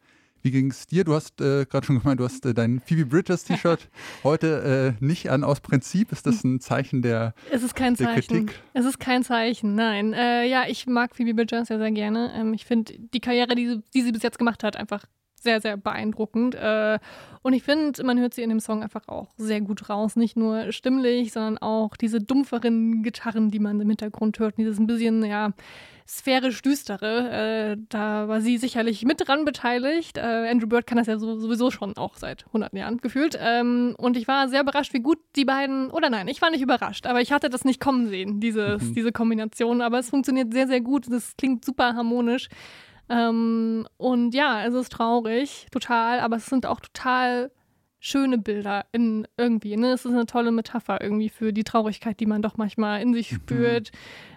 Wie 0.41 0.51
ging 0.51 0.71
es 0.71 0.87
dir? 0.87 1.03
Du 1.03 1.13
hast 1.13 1.41
äh, 1.41 1.65
gerade 1.65 1.85
schon 1.85 1.99
gemeint, 1.99 2.19
du 2.19 2.23
hast 2.23 2.45
äh, 2.45 2.53
dein 2.53 2.79
Phoebe 2.79 3.05
Bridgers 3.05 3.43
T-Shirt 3.43 3.89
heute 4.23 4.95
äh, 5.01 5.03
nicht 5.03 5.29
an 5.29 5.43
aus 5.43 5.59
Prinzip. 5.59 6.13
Ist 6.13 6.25
das 6.25 6.43
ein 6.45 6.61
Zeichen 6.61 7.01
der, 7.01 7.33
Es 7.51 7.61
ist 7.61 7.75
kein 7.75 7.97
Zeichen. 7.97 8.45
Kritik? 8.45 8.61
Es 8.73 8.85
ist 8.85 8.99
kein 8.99 9.23
Zeichen, 9.23 9.75
nein. 9.75 10.13
Äh, 10.13 10.47
ja, 10.47 10.63
ich 10.67 10.87
mag 10.87 11.15
Phoebe 11.15 11.33
Bridgers 11.33 11.67
sehr, 11.67 11.77
sehr 11.77 11.91
gerne. 11.91 12.31
Ähm, 12.35 12.53
ich 12.53 12.65
finde 12.65 12.93
die 12.97 13.19
Karriere, 13.19 13.53
die 13.55 13.67
sie, 13.67 13.83
die 13.93 14.01
sie 14.01 14.13
bis 14.13 14.23
jetzt 14.23 14.37
gemacht 14.37 14.63
hat, 14.63 14.77
einfach 14.77 15.03
sehr, 15.43 15.61
sehr 15.61 15.77
beeindruckend. 15.77 16.55
Äh, 16.55 16.99
und 17.41 17.53
ich 17.53 17.63
finde, 17.63 18.03
man 18.03 18.19
hört 18.19 18.33
sie 18.33 18.43
in 18.43 18.49
dem 18.49 18.59
Song 18.59 18.83
einfach 18.83 19.07
auch 19.07 19.27
sehr 19.37 19.61
gut 19.61 19.89
raus. 19.89 20.15
Nicht 20.15 20.37
nur 20.37 20.71
stimmlich, 20.71 21.31
sondern 21.31 21.57
auch 21.57 21.95
diese 21.95 22.19
dumpferen 22.19 23.03
Gitarren, 23.03 23.51
die 23.51 23.59
man 23.59 23.79
im 23.79 23.87
Hintergrund 23.87 24.39
hört. 24.39 24.57
Dieses 24.57 24.79
ein 24.79 24.87
bisschen, 24.87 25.23
ja, 25.23 25.53
sphärisch 26.09 26.63
düstere. 26.63 27.29
Äh, 27.29 27.77
da 27.89 28.27
war 28.27 28.41
sie 28.41 28.57
sicherlich 28.57 29.05
mit 29.05 29.27
dran 29.27 29.45
beteiligt. 29.45 30.17
Äh, 30.17 30.49
Andrew 30.49 30.67
Bird 30.67 30.87
kann 30.87 30.97
das 30.97 31.05
ja 31.05 31.19
so, 31.19 31.37
sowieso 31.37 31.69
schon 31.69 31.95
auch 31.97 32.17
seit 32.17 32.47
100 32.47 32.73
Jahren 32.73 32.97
gefühlt. 32.97 33.37
Ähm, 33.39 33.93
und 33.97 34.17
ich 34.17 34.27
war 34.27 34.49
sehr 34.49 34.61
überrascht, 34.61 34.93
wie 34.93 35.01
gut 35.01 35.19
die 35.35 35.45
beiden, 35.45 35.91
oder 35.91 36.09
nein, 36.09 36.27
ich 36.27 36.41
war 36.41 36.49
nicht 36.49 36.61
überrascht, 36.61 37.05
aber 37.05 37.21
ich 37.21 37.31
hatte 37.31 37.49
das 37.49 37.63
nicht 37.63 37.79
kommen 37.79 38.07
sehen, 38.07 38.39
dieses, 38.39 38.91
diese 38.93 39.11
Kombination. 39.11 39.81
Aber 39.81 39.99
es 39.99 40.09
funktioniert 40.09 40.51
sehr, 40.51 40.67
sehr 40.67 40.81
gut. 40.81 41.05
Das 41.11 41.37
klingt 41.37 41.63
super 41.63 41.93
harmonisch. 41.93 42.49
Ähm, 43.09 43.87
und 43.97 44.33
ja, 44.35 44.65
es 44.65 44.73
ist 44.73 44.91
traurig, 44.91 45.67
total, 45.71 46.19
aber 46.19 46.35
es 46.37 46.45
sind 46.45 46.65
auch 46.65 46.79
total 46.79 47.51
schöne 48.01 48.37
Bilder 48.37 48.85
in 48.93 49.27
irgendwie. 49.35 49.75
Ne? 49.75 49.91
Es 49.91 50.05
ist 50.05 50.13
eine 50.13 50.25
tolle 50.25 50.51
Metapher 50.51 51.01
irgendwie 51.01 51.27
für 51.29 51.51
die 51.51 51.65
Traurigkeit, 51.65 52.19
die 52.19 52.25
man 52.27 52.41
doch 52.41 52.55
manchmal 52.55 53.01
in 53.01 53.13
sich 53.13 53.29
spürt. 53.29 53.91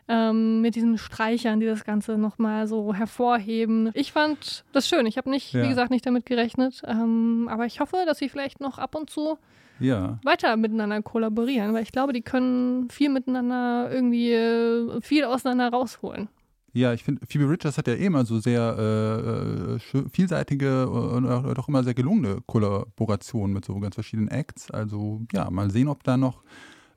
Ähm, 0.09 0.61
mit 0.63 0.75
diesen 0.75 0.99
Streichern, 0.99 1.61
die 1.61 1.67
das 1.67 1.85
Ganze 1.85 2.19
nochmal 2.19 2.67
so 2.67 2.93
hervorheben. 2.93 3.91
Ich 3.95 4.11
fand 4.11 4.65
das 4.73 4.89
schön. 4.89 5.07
Ich 5.07 5.17
habe 5.17 5.31
nicht, 5.31 5.53
Ja. 5.53 5.63
wie 5.63 5.69
gesagt, 5.69 5.93
nicht 5.93 6.05
damit 6.05 6.27
gerechnet. 6.27 6.83
Ähm, 6.87 7.47
aber 7.49 7.67
ich 7.67 7.79
hoffe, 7.79 7.99
dass 8.05 8.19
sie 8.19 8.29
vielleicht 8.29 8.59
noch 8.61 8.79
ab 8.79 8.97
und 8.97 9.11
zu 9.11 9.39
Ja. 9.79 10.19
weiter 10.25 10.57
miteinander 10.57 11.01
kollaborieren, 11.03 11.73
weil 11.73 11.85
ich 11.85 11.93
glaube, 11.93 12.13
die 12.13 12.23
können 12.23 12.91
viel 12.91 13.11
miteinander 13.11 13.91
irgendwie 13.93 14.33
äh, 14.33 15.01
viel 15.03 15.23
auseinander 15.25 15.69
rausholen. 15.69 16.29
Ja, 16.75 16.95
ich 16.95 17.05
finde, 17.05 17.27
Phoebe 17.27 17.49
Richards 17.51 17.77
hat 17.77 17.87
ja 17.87 17.95
eh 17.95 18.07
immer 18.07 18.25
so 18.25 18.41
sehr 18.41 18.77
äh, 18.79 19.75
äh, 19.75 20.09
vielseitige 20.11 20.89
und 20.89 21.27
auch 21.27 21.53
doch 21.53 21.69
immer 21.69 21.85
sehr 21.85 21.95
gelungene 21.95 22.39
Kollaborationen 22.47 23.53
mit 23.53 23.65
so 23.65 23.79
ganz 23.79 23.95
verschiedenen 23.95 24.29
Acts. 24.29 24.71
Also 24.71 25.21
ja, 25.33 25.51
mal 25.51 25.71
sehen, 25.71 25.89
ob 25.89 26.03
da 26.03 26.17
noch 26.17 26.43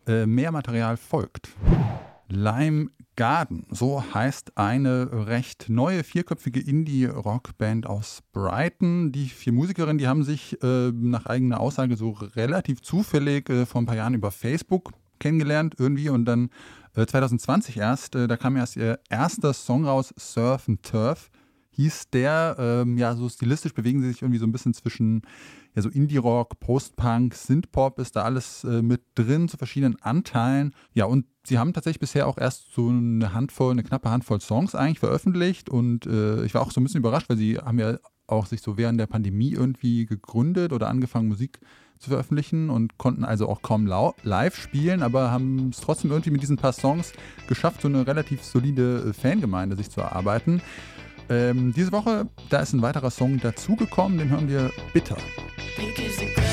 äh, 0.07 0.25
mehr 0.25 0.51
Material 0.51 0.95
folgt. 0.95 1.49
Lime 2.27 2.89
Garden, 3.15 3.65
so 3.69 4.03
heißt 4.13 4.57
eine 4.57 5.27
recht 5.27 5.67
neue 5.69 6.03
vierköpfige 6.03 6.59
Indie-Rock-Band 6.59 7.85
aus 7.85 8.23
Brighton. 8.33 9.11
Die 9.11 9.27
vier 9.27 9.53
Musikerinnen, 9.53 9.97
die 9.97 10.07
haben 10.07 10.23
sich 10.23 10.61
äh, 10.61 10.91
nach 10.91 11.25
eigener 11.25 11.59
Aussage 11.59 11.95
so 11.95 12.11
relativ 12.11 12.81
zufällig 12.81 13.49
äh, 13.49 13.65
vor 13.65 13.81
ein 13.81 13.85
paar 13.85 13.95
Jahren 13.95 14.15
über 14.15 14.31
Facebook 14.31 14.91
kennengelernt 15.19 15.75
irgendwie 15.77 16.09
und 16.09 16.25
dann 16.25 16.45
äh, 16.45 16.49
2020 16.95 17.77
erst, 17.77 18.15
äh, 18.15 18.27
da 18.27 18.37
kam 18.37 18.55
erst 18.55 18.75
ihr 18.77 18.99
erster 19.09 19.53
Song 19.53 19.85
raus, 19.85 20.13
Surf 20.17 20.67
and 20.69 20.83
Turf 20.83 21.29
hieß 21.75 22.09
der. 22.11 22.55
Ähm, 22.57 22.97
ja, 22.97 23.15
so 23.15 23.27
stilistisch 23.29 23.73
bewegen 23.73 24.01
sie 24.01 24.07
sich 24.07 24.21
irgendwie 24.21 24.39
so 24.39 24.45
ein 24.45 24.51
bisschen 24.51 24.73
zwischen 24.73 25.21
ja, 25.75 25.81
so 25.81 25.89
Indie-Rock, 25.89 26.59
Post-Punk, 26.59 27.35
Synth-Pop 27.35 27.99
ist 27.99 28.15
da 28.15 28.23
alles 28.23 28.63
äh, 28.63 28.81
mit 28.81 29.01
drin 29.15 29.49
zu 29.49 29.57
verschiedenen 29.57 30.01
Anteilen. 30.01 30.73
Ja, 30.93 31.05
und 31.05 31.25
sie 31.43 31.59
haben 31.59 31.73
tatsächlich 31.73 31.99
bisher 31.99 32.27
auch 32.27 32.37
erst 32.37 32.73
so 32.73 32.87
eine 32.87 33.33
Handvoll, 33.33 33.71
eine 33.71 33.83
knappe 33.83 34.09
Handvoll 34.09 34.39
Songs 34.39 34.73
eigentlich 34.73 34.99
veröffentlicht 34.99 35.69
und 35.69 36.05
äh, 36.05 36.45
ich 36.45 36.53
war 36.53 36.61
auch 36.61 36.71
so 36.71 36.79
ein 36.79 36.83
bisschen 36.83 36.99
überrascht, 36.99 37.29
weil 37.29 37.37
sie 37.37 37.57
haben 37.57 37.79
ja 37.79 37.97
auch 38.27 38.45
sich 38.45 38.61
so 38.61 38.77
während 38.77 38.99
der 38.99 39.07
Pandemie 39.07 39.51
irgendwie 39.51 40.05
gegründet 40.05 40.71
oder 40.71 40.87
angefangen, 40.87 41.27
Musik 41.27 41.59
zu 41.59 41.67
veröffentlichen 41.99 42.69
und 42.69 42.97
konnten 42.97 43.23
also 43.23 43.49
auch 43.49 43.61
kaum 43.61 43.87
live 43.87 44.55
spielen, 44.55 45.01
aber 45.03 45.31
haben 45.31 45.69
es 45.69 45.81
trotzdem 45.81 46.11
irgendwie 46.11 46.31
mit 46.31 46.41
diesen 46.41 46.57
paar 46.57 46.73
Songs 46.73 47.13
geschafft, 47.47 47.81
so 47.81 47.87
eine 47.87 48.05
relativ 48.05 48.43
solide 48.43 49.07
äh, 49.09 49.13
Fangemeinde 49.13 49.75
sich 49.75 49.89
zu 49.89 50.01
erarbeiten. 50.01 50.61
Ähm, 51.29 51.73
diese 51.73 51.91
Woche, 51.91 52.27
da 52.49 52.59
ist 52.59 52.73
ein 52.73 52.81
weiterer 52.81 53.09
Song 53.09 53.39
dazugekommen, 53.39 54.17
den 54.17 54.29
hören 54.29 54.47
wir 54.47 54.71
bitter. 54.93 55.17
Grass 55.75 56.21
is 56.21 56.44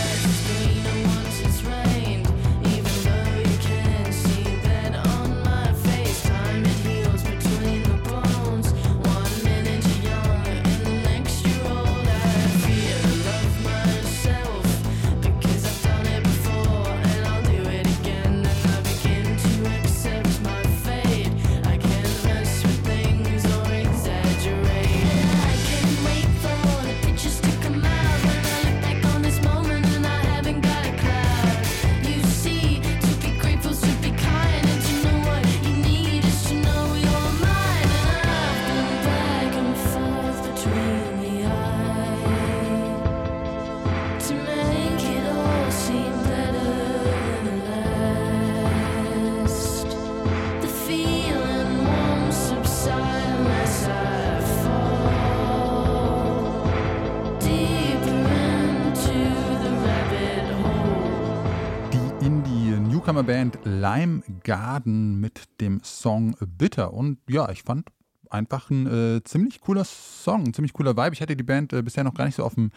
Indie-Newcomer-Band 63.22 63.58
Lime 63.64 64.22
Garden 64.42 65.20
mit 65.20 65.42
dem 65.60 65.80
Song 65.84 66.34
Bitter. 66.58 66.92
Und 66.92 67.18
ja, 67.28 67.50
ich 67.50 67.62
fand 67.62 67.88
einfach 68.30 68.70
ein 68.70 68.86
äh, 68.86 69.22
ziemlich 69.22 69.60
cooler 69.60 69.84
Song, 69.84 70.46
ein 70.46 70.54
ziemlich 70.54 70.72
cooler 70.72 70.96
Vibe. 70.96 71.12
Ich 71.12 71.22
hatte 71.22 71.36
die 71.36 71.42
Band 71.42 71.72
äh, 71.72 71.82
bisher 71.82 72.04
noch 72.04 72.14
gar 72.14 72.24
nicht 72.24 72.36
so 72.36 72.44
auf 72.44 72.54
dem 72.54 72.70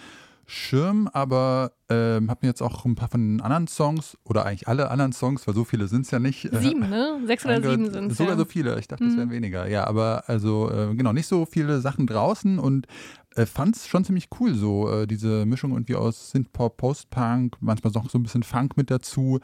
Schirm, 0.46 1.10
aber 1.12 1.72
ähm, 1.90 2.30
habe 2.30 2.42
mir 2.44 2.50
jetzt 2.50 2.62
auch 2.62 2.86
ein 2.86 2.94
paar 2.94 3.10
von 3.10 3.22
den 3.22 3.42
anderen 3.42 3.68
Songs 3.68 4.18
oder 4.24 4.46
eigentlich 4.46 4.68
alle 4.68 4.92
anderen 4.92 5.12
Songs, 5.14 5.48
weil 5.48 5.56
so 5.56 5.64
viele 5.64 5.88
sind 5.88 6.02
es 6.02 6.12
ja 6.12 6.20
nicht. 6.20 6.46
äh, 6.46 6.60
Sieben, 6.60 6.88
ne? 6.88 7.22
Sechs 7.26 7.44
oder 7.46 7.62
sieben 7.64 7.90
sind 7.90 8.12
es. 8.12 8.18
Sogar 8.18 8.34
ja. 8.34 8.38
so 8.38 8.46
viele. 8.46 8.78
Ich 8.78 8.88
dachte, 8.88 9.06
es 9.06 9.18
wären 9.18 9.32
weniger. 9.32 9.68
Ja, 9.68 9.88
aber 9.88 10.26
also 10.28 10.70
äh, 10.70 10.94
genau, 10.94 11.14
nicht 11.14 11.28
so 11.28 11.48
viele 11.48 11.82
Sachen 11.82 12.06
draußen 12.06 12.60
und 12.60 12.86
äh, 13.36 13.48
fand 13.48 13.76
es 13.76 13.88
schon 13.88 14.06
ziemlich 14.06 14.30
cool, 14.40 14.54
so 14.54 14.92
äh, 14.92 15.08
diese 15.08 15.48
Mischung 15.48 15.72
irgendwie 15.72 15.96
aus 15.96 16.30
Synthpop, 16.30 16.78
Post-Punk, 16.78 17.58
manchmal 17.62 17.92
noch 17.94 18.12
so 18.12 18.20
ein 18.20 18.24
bisschen 18.24 18.44
Funk 18.44 18.78
mit 18.78 18.92
dazu. 18.92 19.40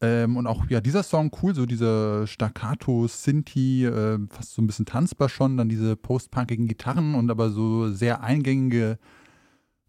Ähm, 0.00 0.36
und 0.36 0.46
auch 0.46 0.66
ja, 0.68 0.80
dieser 0.80 1.02
Song 1.02 1.30
cool, 1.42 1.54
so 1.54 1.66
diese 1.66 2.26
Staccato, 2.26 3.06
Synthi, 3.06 3.84
äh, 3.84 4.18
fast 4.28 4.54
so 4.54 4.62
ein 4.62 4.66
bisschen 4.66 4.86
tanzbar 4.86 5.28
schon, 5.28 5.56
dann 5.56 5.68
diese 5.68 5.96
post-punkigen 5.96 6.68
Gitarren 6.68 7.14
und 7.14 7.30
aber 7.30 7.50
so 7.50 7.88
sehr 7.90 8.22
eingängige 8.22 8.98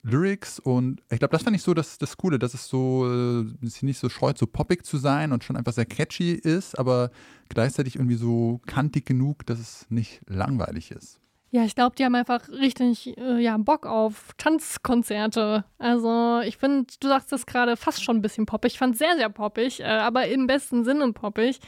Lyrics 0.05 0.59
und 0.59 1.01
ich 1.09 1.17
glaube, 1.17 1.31
das 1.31 1.41
fand 1.41 1.55
ich 1.55 1.63
so 1.63 1.73
das, 1.73 1.97
das 1.97 2.15
Coole, 2.15 2.37
dass 2.37 2.53
es 2.53 2.67
so 2.67 3.07
äh, 3.11 3.45
nicht 3.81 3.97
so 3.97 4.07
scheut, 4.07 4.37
so 4.37 4.45
poppig 4.45 4.85
zu 4.85 4.97
sein 4.97 5.31
und 5.31 5.43
schon 5.43 5.57
einfach 5.57 5.73
sehr 5.73 5.87
catchy 5.87 6.33
ist, 6.33 6.77
aber 6.77 7.09
gleichzeitig 7.49 7.95
irgendwie 7.95 8.15
so 8.15 8.61
kantig 8.67 9.07
genug, 9.07 9.45
dass 9.47 9.59
es 9.59 9.87
nicht 9.89 10.21
langweilig 10.27 10.91
ist. 10.91 11.19
Ja, 11.55 11.63
ich 11.63 11.73
glaube, 11.73 11.95
die 11.95 12.03
haben 12.03 12.15
einfach 12.15 12.49
richtig 12.49 13.17
äh, 13.17 13.39
ja, 13.39 13.55
Bock 13.55 13.85
auf 13.85 14.33
Tanzkonzerte. 14.37 15.63
Also 15.77 16.41
ich 16.41 16.57
finde, 16.57 16.85
du 16.99 17.07
sagst 17.07 17.31
das 17.31 17.45
gerade 17.45 17.77
fast 17.77 18.03
schon 18.03 18.17
ein 18.17 18.21
bisschen 18.21 18.45
poppig. 18.45 18.73
Ich 18.73 18.77
fand 18.77 18.95
es 18.95 18.99
sehr, 18.99 19.15
sehr 19.15 19.29
poppig, 19.29 19.79
äh, 19.79 19.85
aber 19.85 20.27
im 20.27 20.47
besten 20.47 20.83
Sinne 20.83 21.13
poppig. 21.13 21.61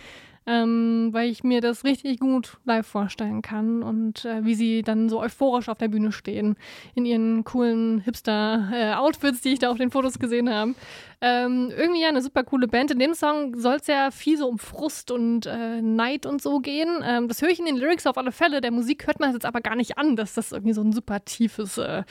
Ähm, 0.48 1.10
weil 1.12 1.30
ich 1.30 1.44
mir 1.44 1.60
das 1.60 1.84
richtig 1.84 2.20
gut 2.20 2.58
live 2.64 2.88
vorstellen 2.88 3.42
kann 3.42 3.84
und 3.84 4.24
äh, 4.24 4.46
wie 4.46 4.56
sie 4.56 4.82
dann 4.82 5.10
so 5.10 5.20
euphorisch 5.20 5.68
auf 5.68 5.78
der 5.78 5.90
Bühne 5.90 6.14
stehen 6.14 6.56
in 6.96 7.06
ihren 7.06 7.44
coolen 7.44 8.00
Hipster-Outfits, 8.00 9.42
die 9.42 9.50
ich 9.50 9.60
da 9.60 9.70
auf 9.70 9.78
den 9.78 9.92
Fotos 9.92 10.20
gesehen 10.20 10.50
habe. 10.50 10.74
Ähm, 11.20 11.72
irgendwie 11.76 12.02
ja 12.02 12.08
eine 12.08 12.22
super 12.22 12.44
coole 12.44 12.68
Band. 12.68 12.92
In 12.92 13.00
dem 13.00 13.14
Song 13.14 13.60
soll 13.60 13.76
es 13.76 13.88
ja 13.88 14.10
viel 14.10 14.38
so 14.38 14.48
um 14.48 14.58
Frust 14.58 15.12
und 15.12 15.46
äh, 15.46 15.82
Neid 15.82 16.26
und 16.26 16.42
so 16.42 16.60
gehen. 16.60 17.04
Ähm, 17.04 17.28
das 17.28 17.42
höre 17.42 17.50
ich 17.50 17.60
in 17.60 17.66
den 17.66 17.76
Lyrics 17.76 18.08
auf 18.08 18.18
alle 18.18 18.32
Fälle. 18.32 18.62
Der 18.62 18.72
Musik 18.72 19.06
hört 19.06 19.20
man 19.20 19.30
das 19.30 19.36
jetzt 19.36 19.46
aber 19.46 19.60
gar 19.60 19.76
nicht 19.76 19.98
an, 19.98 20.16
dass 20.16 20.36
das 20.36 20.54
irgendwie 20.54 20.74
so 20.74 20.82
ein 20.82 20.94
super 20.94 21.26
tiefes, 21.26 21.78
äh, 21.78 22.04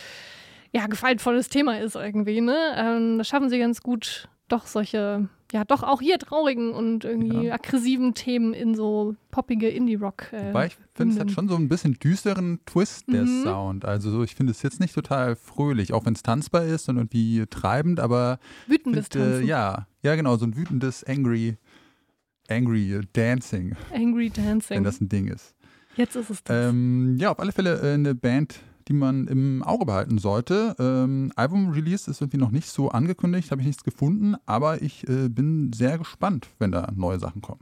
ja, 0.73 0.87
gefaltvolles 0.89 1.49
Thema 1.49 1.79
ist 1.81 1.97
irgendwie. 1.97 2.43
Ne? 2.43 2.57
Ähm, 2.77 3.17
das 3.17 3.29
schaffen 3.29 3.49
sie 3.49 3.59
ganz 3.59 3.81
gut, 3.81 4.29
doch 4.49 4.67
solche, 4.67 5.29
ja, 5.53 5.65
doch 5.65 5.83
auch 5.83 6.01
hier 6.01 6.19
traurigen 6.19 6.73
und 6.73 7.05
irgendwie 7.05 7.47
Ja. 7.47 7.55
aggressiven 7.55 8.15
Themen 8.15 8.53
in 8.53 8.75
so 8.75 9.15
poppige 9.31 9.69
Indie-Rock. 9.69 10.33
Äh, 10.33 10.49
Wobei 10.49 10.67
ich 10.67 10.77
finde, 10.95 11.15
es 11.15 11.21
hat 11.21 11.31
schon 11.31 11.49
so 11.49 11.55
ein 11.57 11.69
bisschen 11.69 11.95
düsteren 11.95 12.59
Twist, 12.67 13.05
der 13.13 13.25
Mhm. 13.25 13.43
Sound. 13.45 13.85
Also 13.85 14.11
so, 14.11 14.23
ich 14.25 14.35
finde 14.35 14.51
es 14.53 14.63
jetzt 14.63 14.81
nicht 14.81 14.95
total 14.95 15.37
fröhlich, 15.37 15.93
auch 15.93 16.05
wenn 16.05 16.15
es 16.15 16.23
tanzbar 16.23 16.65
ist 16.65 16.89
und 16.89 16.97
irgendwie 16.97 17.45
treibend, 17.49 18.01
aber 18.01 18.39
wütendes 18.67 19.07
find, 19.09 19.17
äh, 19.25 19.31
Tanzen. 19.31 19.47
ja, 19.47 19.87
ja 20.03 20.15
genau, 20.17 20.37
so 20.37 20.47
ein 20.47 20.57
wütendes 20.57 21.05
Angry, 21.05 21.57
Angry 22.49 23.01
Dancing, 23.13 23.77
Angry 23.93 24.31
wenn 24.35 24.45
Dancing. 24.45 24.83
das 24.85 25.01
ein 25.01 25.09
Ding 25.09 25.29
ist. 25.29 25.55
Jetzt 25.97 26.15
ist 26.17 26.29
es 26.31 26.45
das. 26.45 26.69
Ähm, 26.71 27.17
ja, 27.19 27.31
auf 27.31 27.41
alle 27.41 27.53
Fälle 27.53 27.81
äh, 27.81 27.95
eine 27.95 28.15
Band, 28.15 28.61
die 28.89 28.93
man 28.93 29.27
im 29.27 29.63
Auge 29.63 29.87
behalten 29.87 30.19
sollte. 30.19 30.77
Ähm, 30.79 31.33
Album-Release 31.37 32.11
ist 32.11 32.21
irgendwie 32.21 32.39
noch 32.39 32.51
nicht 32.51 32.69
so 32.69 32.91
angekündigt, 32.91 33.51
habe 33.51 33.61
ich 33.61 33.67
nichts 33.67 33.85
gefunden, 33.85 34.37
aber 34.47 34.83
ich 34.83 35.09
äh, 35.09 35.29
bin 35.29 35.73
sehr 35.73 35.99
gespannt, 35.99 36.49
wenn 36.59 36.73
da 36.73 36.91
neue 36.95 37.19
Sachen 37.19 37.43
kommen. 37.43 37.61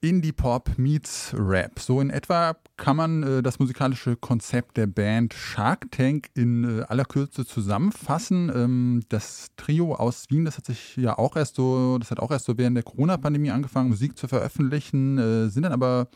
Indie-Pop 0.00 0.78
meets 0.78 1.34
Rap. 1.36 1.80
So 1.80 2.00
in 2.00 2.10
etwa 2.10 2.56
kann 2.76 2.96
man 2.96 3.22
äh, 3.22 3.42
das 3.42 3.58
musikalische 3.58 4.16
Konzept 4.16 4.76
der 4.76 4.86
Band 4.86 5.34
Shark 5.34 5.90
Tank 5.90 6.28
in 6.34 6.80
äh, 6.80 6.82
aller 6.82 7.04
Kürze 7.04 7.46
zusammenfassen. 7.46 8.52
Ähm, 8.54 9.02
das 9.08 9.48
Trio 9.56 9.94
aus 9.94 10.26
Wien, 10.28 10.44
das 10.44 10.58
hat 10.58 10.66
sich 10.66 10.96
ja 10.96 11.18
auch 11.18 11.36
erst 11.36 11.56
so, 11.56 11.98
das 11.98 12.10
hat 12.10 12.20
auch 12.20 12.30
erst 12.30 12.44
so 12.44 12.58
während 12.58 12.76
der 12.76 12.84
Corona-Pandemie 12.84 13.50
angefangen, 13.50 13.88
Musik 13.88 14.16
zu 14.16 14.28
veröffentlichen, 14.28 15.18
äh, 15.18 15.48
sind 15.48 15.62
dann 15.62 15.72
aber 15.72 16.08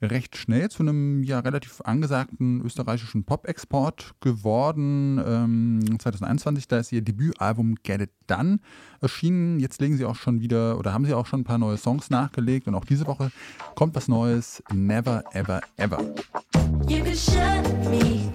recht 0.00 0.36
schnell 0.36 0.70
zu 0.70 0.82
einem 0.82 1.22
ja 1.22 1.40
relativ 1.40 1.80
angesagten 1.82 2.60
österreichischen 2.62 3.24
Pop-Export 3.24 4.14
geworden. 4.20 5.22
Ähm, 5.24 5.98
2021, 5.98 6.68
da 6.68 6.78
ist 6.78 6.92
ihr 6.92 7.02
Debütalbum 7.02 7.76
Get 7.82 8.02
It 8.02 8.10
Done 8.26 8.60
erschienen. 9.00 9.60
Jetzt 9.60 9.80
legen 9.80 9.96
sie 9.96 10.04
auch 10.04 10.16
schon 10.16 10.40
wieder 10.40 10.78
oder 10.78 10.92
haben 10.92 11.04
sie 11.04 11.14
auch 11.14 11.26
schon 11.26 11.40
ein 11.40 11.44
paar 11.44 11.58
neue 11.58 11.76
Songs 11.76 12.10
nachgelegt 12.10 12.68
und 12.68 12.74
auch 12.74 12.84
diese 12.84 13.06
Woche 13.06 13.30
kommt 13.74 13.94
was 13.94 14.08
Neues. 14.08 14.62
Never, 14.72 15.24
ever, 15.32 15.60
ever. 15.76 15.98
You 16.88 17.02
could 17.02 17.18
shut 17.18 17.66
me 17.90 18.30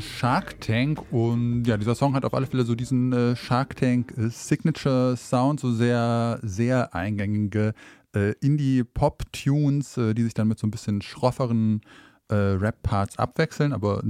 Shark 0.00 0.60
Tank. 0.60 1.00
Und 1.12 1.64
ja, 1.64 1.76
dieser 1.76 1.94
Song 1.94 2.14
hat 2.14 2.24
auf 2.24 2.34
alle 2.34 2.46
Fälle 2.46 2.64
so 2.64 2.74
diesen 2.74 3.12
äh, 3.12 3.36
Shark 3.36 3.76
Tank 3.76 4.14
äh, 4.16 4.28
Signature 4.28 5.16
Sound, 5.16 5.60
so 5.60 5.72
sehr, 5.72 6.38
sehr 6.42 6.94
eingängige 6.94 7.74
äh, 8.14 8.32
Indie-Pop-Tunes, 8.40 9.96
äh, 9.96 10.14
die 10.14 10.22
sich 10.22 10.34
dann 10.34 10.48
mit 10.48 10.58
so 10.58 10.66
ein 10.66 10.70
bisschen 10.70 11.02
schrofferen 11.02 11.80
äh, 12.28 12.34
Rap-Parts 12.34 13.18
abwechseln, 13.18 13.72
aber 13.72 14.02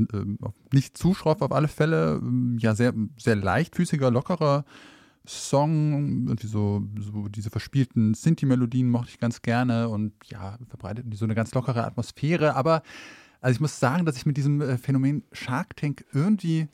nicht 0.72 0.98
zu 0.98 1.14
schroff 1.14 1.40
auf 1.40 1.52
alle 1.52 1.68
Fälle. 1.68 2.20
Ähm, 2.22 2.58
Ja, 2.60 2.74
sehr, 2.74 2.92
sehr 3.16 3.36
leichtfüßiger, 3.36 4.10
lockerer 4.10 4.64
Song, 5.26 6.26
irgendwie 6.26 6.46
so, 6.46 6.82
so 6.98 7.28
diese 7.28 7.50
verspielten 7.50 8.14
Sinti-Melodien 8.14 8.88
mochte 8.88 9.10
ich 9.10 9.18
ganz 9.18 9.42
gerne 9.42 9.88
und 9.88 10.12
ja, 10.30 10.58
verbreitet 10.68 11.04
so 11.14 11.26
eine 11.26 11.34
ganz 11.34 11.52
lockere 11.54 11.84
Atmosphäre. 11.84 12.56
Aber 12.56 12.82
also 13.40 13.56
ich 13.56 13.60
muss 13.60 13.78
sagen, 13.78 14.04
dass 14.04 14.16
ich 14.16 14.26
mit 14.26 14.36
diesem 14.36 14.60
äh, 14.60 14.78
Phänomen 14.78 15.24
Shark 15.32 15.76
Tank 15.76 16.04
irgendwie 16.12 16.68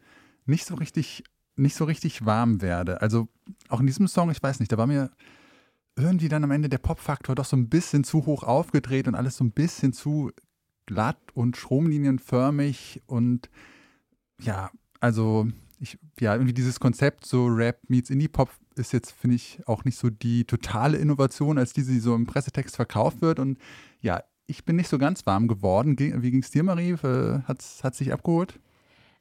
nicht 0.46 0.66
so 0.66 0.74
richtig, 0.74 1.24
nicht 1.56 1.76
so 1.76 1.84
richtig 1.84 2.24
warm 2.24 2.62
werde. 2.62 3.00
Also 3.02 3.28
auch 3.68 3.80
in 3.80 3.86
diesem 3.86 4.08
Song, 4.08 4.30
ich 4.30 4.42
weiß 4.42 4.60
nicht, 4.60 4.72
da 4.72 4.78
war 4.78 4.86
mir 4.86 5.10
irgendwie 5.96 6.28
dann 6.28 6.44
am 6.44 6.50
Ende 6.50 6.68
der 6.68 6.78
Pop-Faktor 6.78 7.34
doch 7.34 7.44
so 7.44 7.56
ein 7.56 7.68
bisschen 7.68 8.04
zu 8.04 8.26
hoch 8.26 8.42
aufgedreht 8.42 9.06
und 9.06 9.14
alles 9.14 9.36
so 9.36 9.44
ein 9.44 9.52
bisschen 9.52 9.92
zu 9.92 10.32
glatt 10.86 11.18
und 11.34 11.56
stromlinienförmig 11.56 13.02
und 13.06 13.48
ja, 14.40 14.70
also 15.00 15.46
ich, 15.78 15.98
ja, 16.18 16.34
irgendwie 16.34 16.52
dieses 16.52 16.80
Konzept 16.80 17.26
so 17.26 17.46
Rap 17.46 17.78
meets 17.88 18.10
Indie-Pop 18.10 18.50
ist 18.76 18.92
jetzt, 18.92 19.12
finde 19.12 19.36
ich, 19.36 19.60
auch 19.66 19.84
nicht 19.84 19.98
so 19.98 20.10
die 20.10 20.44
totale 20.44 20.98
Innovation, 20.98 21.58
als 21.58 21.72
diese, 21.72 21.92
die 21.92 22.00
so 22.00 22.14
im 22.14 22.26
Pressetext 22.26 22.76
verkauft 22.76 23.20
wird 23.22 23.38
und 23.38 23.58
ja, 24.00 24.22
ich 24.46 24.64
bin 24.64 24.76
nicht 24.76 24.88
so 24.88 24.98
ganz 24.98 25.26
warm 25.26 25.48
geworden. 25.48 25.96
Ge- 25.96 26.14
Wie 26.22 26.30
ging 26.30 26.42
es 26.42 26.50
dir, 26.50 26.62
Marie? 26.62 26.92
Äh, 26.92 27.40
hat 27.82 27.94
sich 27.94 28.12
abgeholt? 28.12 28.58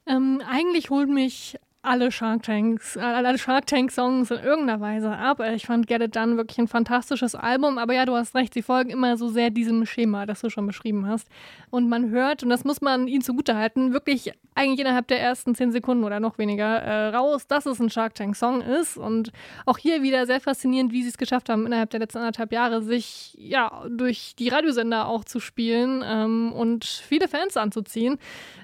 Ähm, 0.06 0.42
eigentlich 0.46 0.90
holen 0.90 1.14
mich 1.14 1.56
alle 1.84 2.10
Shark 2.10 2.42
Tanks, 2.42 2.96
alle 2.96 3.38
Shark 3.38 3.66
Tank 3.66 3.92
Songs 3.92 4.30
in 4.30 4.38
irgendeiner 4.38 4.80
Weise 4.80 5.10
ab. 5.10 5.40
Äh, 5.40 5.54
Ich 5.54 5.66
fand 5.66 5.86
Get 5.86 6.00
It 6.00 6.16
Done 6.16 6.36
wirklich 6.36 6.58
ein 6.58 6.68
fantastisches 6.68 7.34
Album, 7.34 7.78
aber 7.78 7.94
ja, 7.94 8.06
du 8.06 8.16
hast 8.16 8.34
recht, 8.34 8.54
sie 8.54 8.62
folgen 8.62 8.90
immer 8.90 9.16
so 9.16 9.28
sehr 9.28 9.50
diesem 9.50 9.86
Schema, 9.86 10.26
das 10.26 10.40
du 10.40 10.50
schon 10.50 10.66
beschrieben 10.66 11.06
hast. 11.06 11.28
Und 11.70 11.88
man 11.88 12.10
hört, 12.10 12.42
und 12.42 12.48
das 12.48 12.64
muss 12.64 12.80
man 12.80 13.06
ihnen 13.06 13.22
zugutehalten, 13.22 13.92
wirklich 13.92 14.32
eigentlich 14.54 14.80
innerhalb 14.80 15.08
der 15.08 15.20
ersten 15.20 15.54
zehn 15.54 15.72
Sekunden 15.72 16.04
oder 16.04 16.20
noch 16.20 16.38
weniger 16.38 16.78
äh, 16.78 17.08
raus, 17.08 17.46
dass 17.46 17.66
es 17.66 17.80
ein 17.80 17.90
Shark 17.90 18.14
Tank 18.14 18.36
Song 18.36 18.60
ist. 18.60 18.96
Und 18.96 19.32
auch 19.66 19.78
hier 19.78 20.02
wieder 20.02 20.26
sehr 20.26 20.40
faszinierend, 20.40 20.92
wie 20.92 21.02
sie 21.02 21.08
es 21.08 21.18
geschafft 21.18 21.48
haben, 21.48 21.66
innerhalb 21.66 21.90
der 21.90 22.00
letzten 22.00 22.18
anderthalb 22.18 22.52
Jahre 22.52 22.82
sich 22.82 23.36
ja 23.38 23.84
durch 23.88 24.34
die 24.38 24.48
Radiosender 24.48 25.08
auch 25.08 25.24
zu 25.24 25.40
spielen 25.40 26.04
ähm, 26.06 26.52
und 26.52 26.84
viele 26.84 27.28
Fans 27.28 27.56
anzuziehen. 27.56 28.18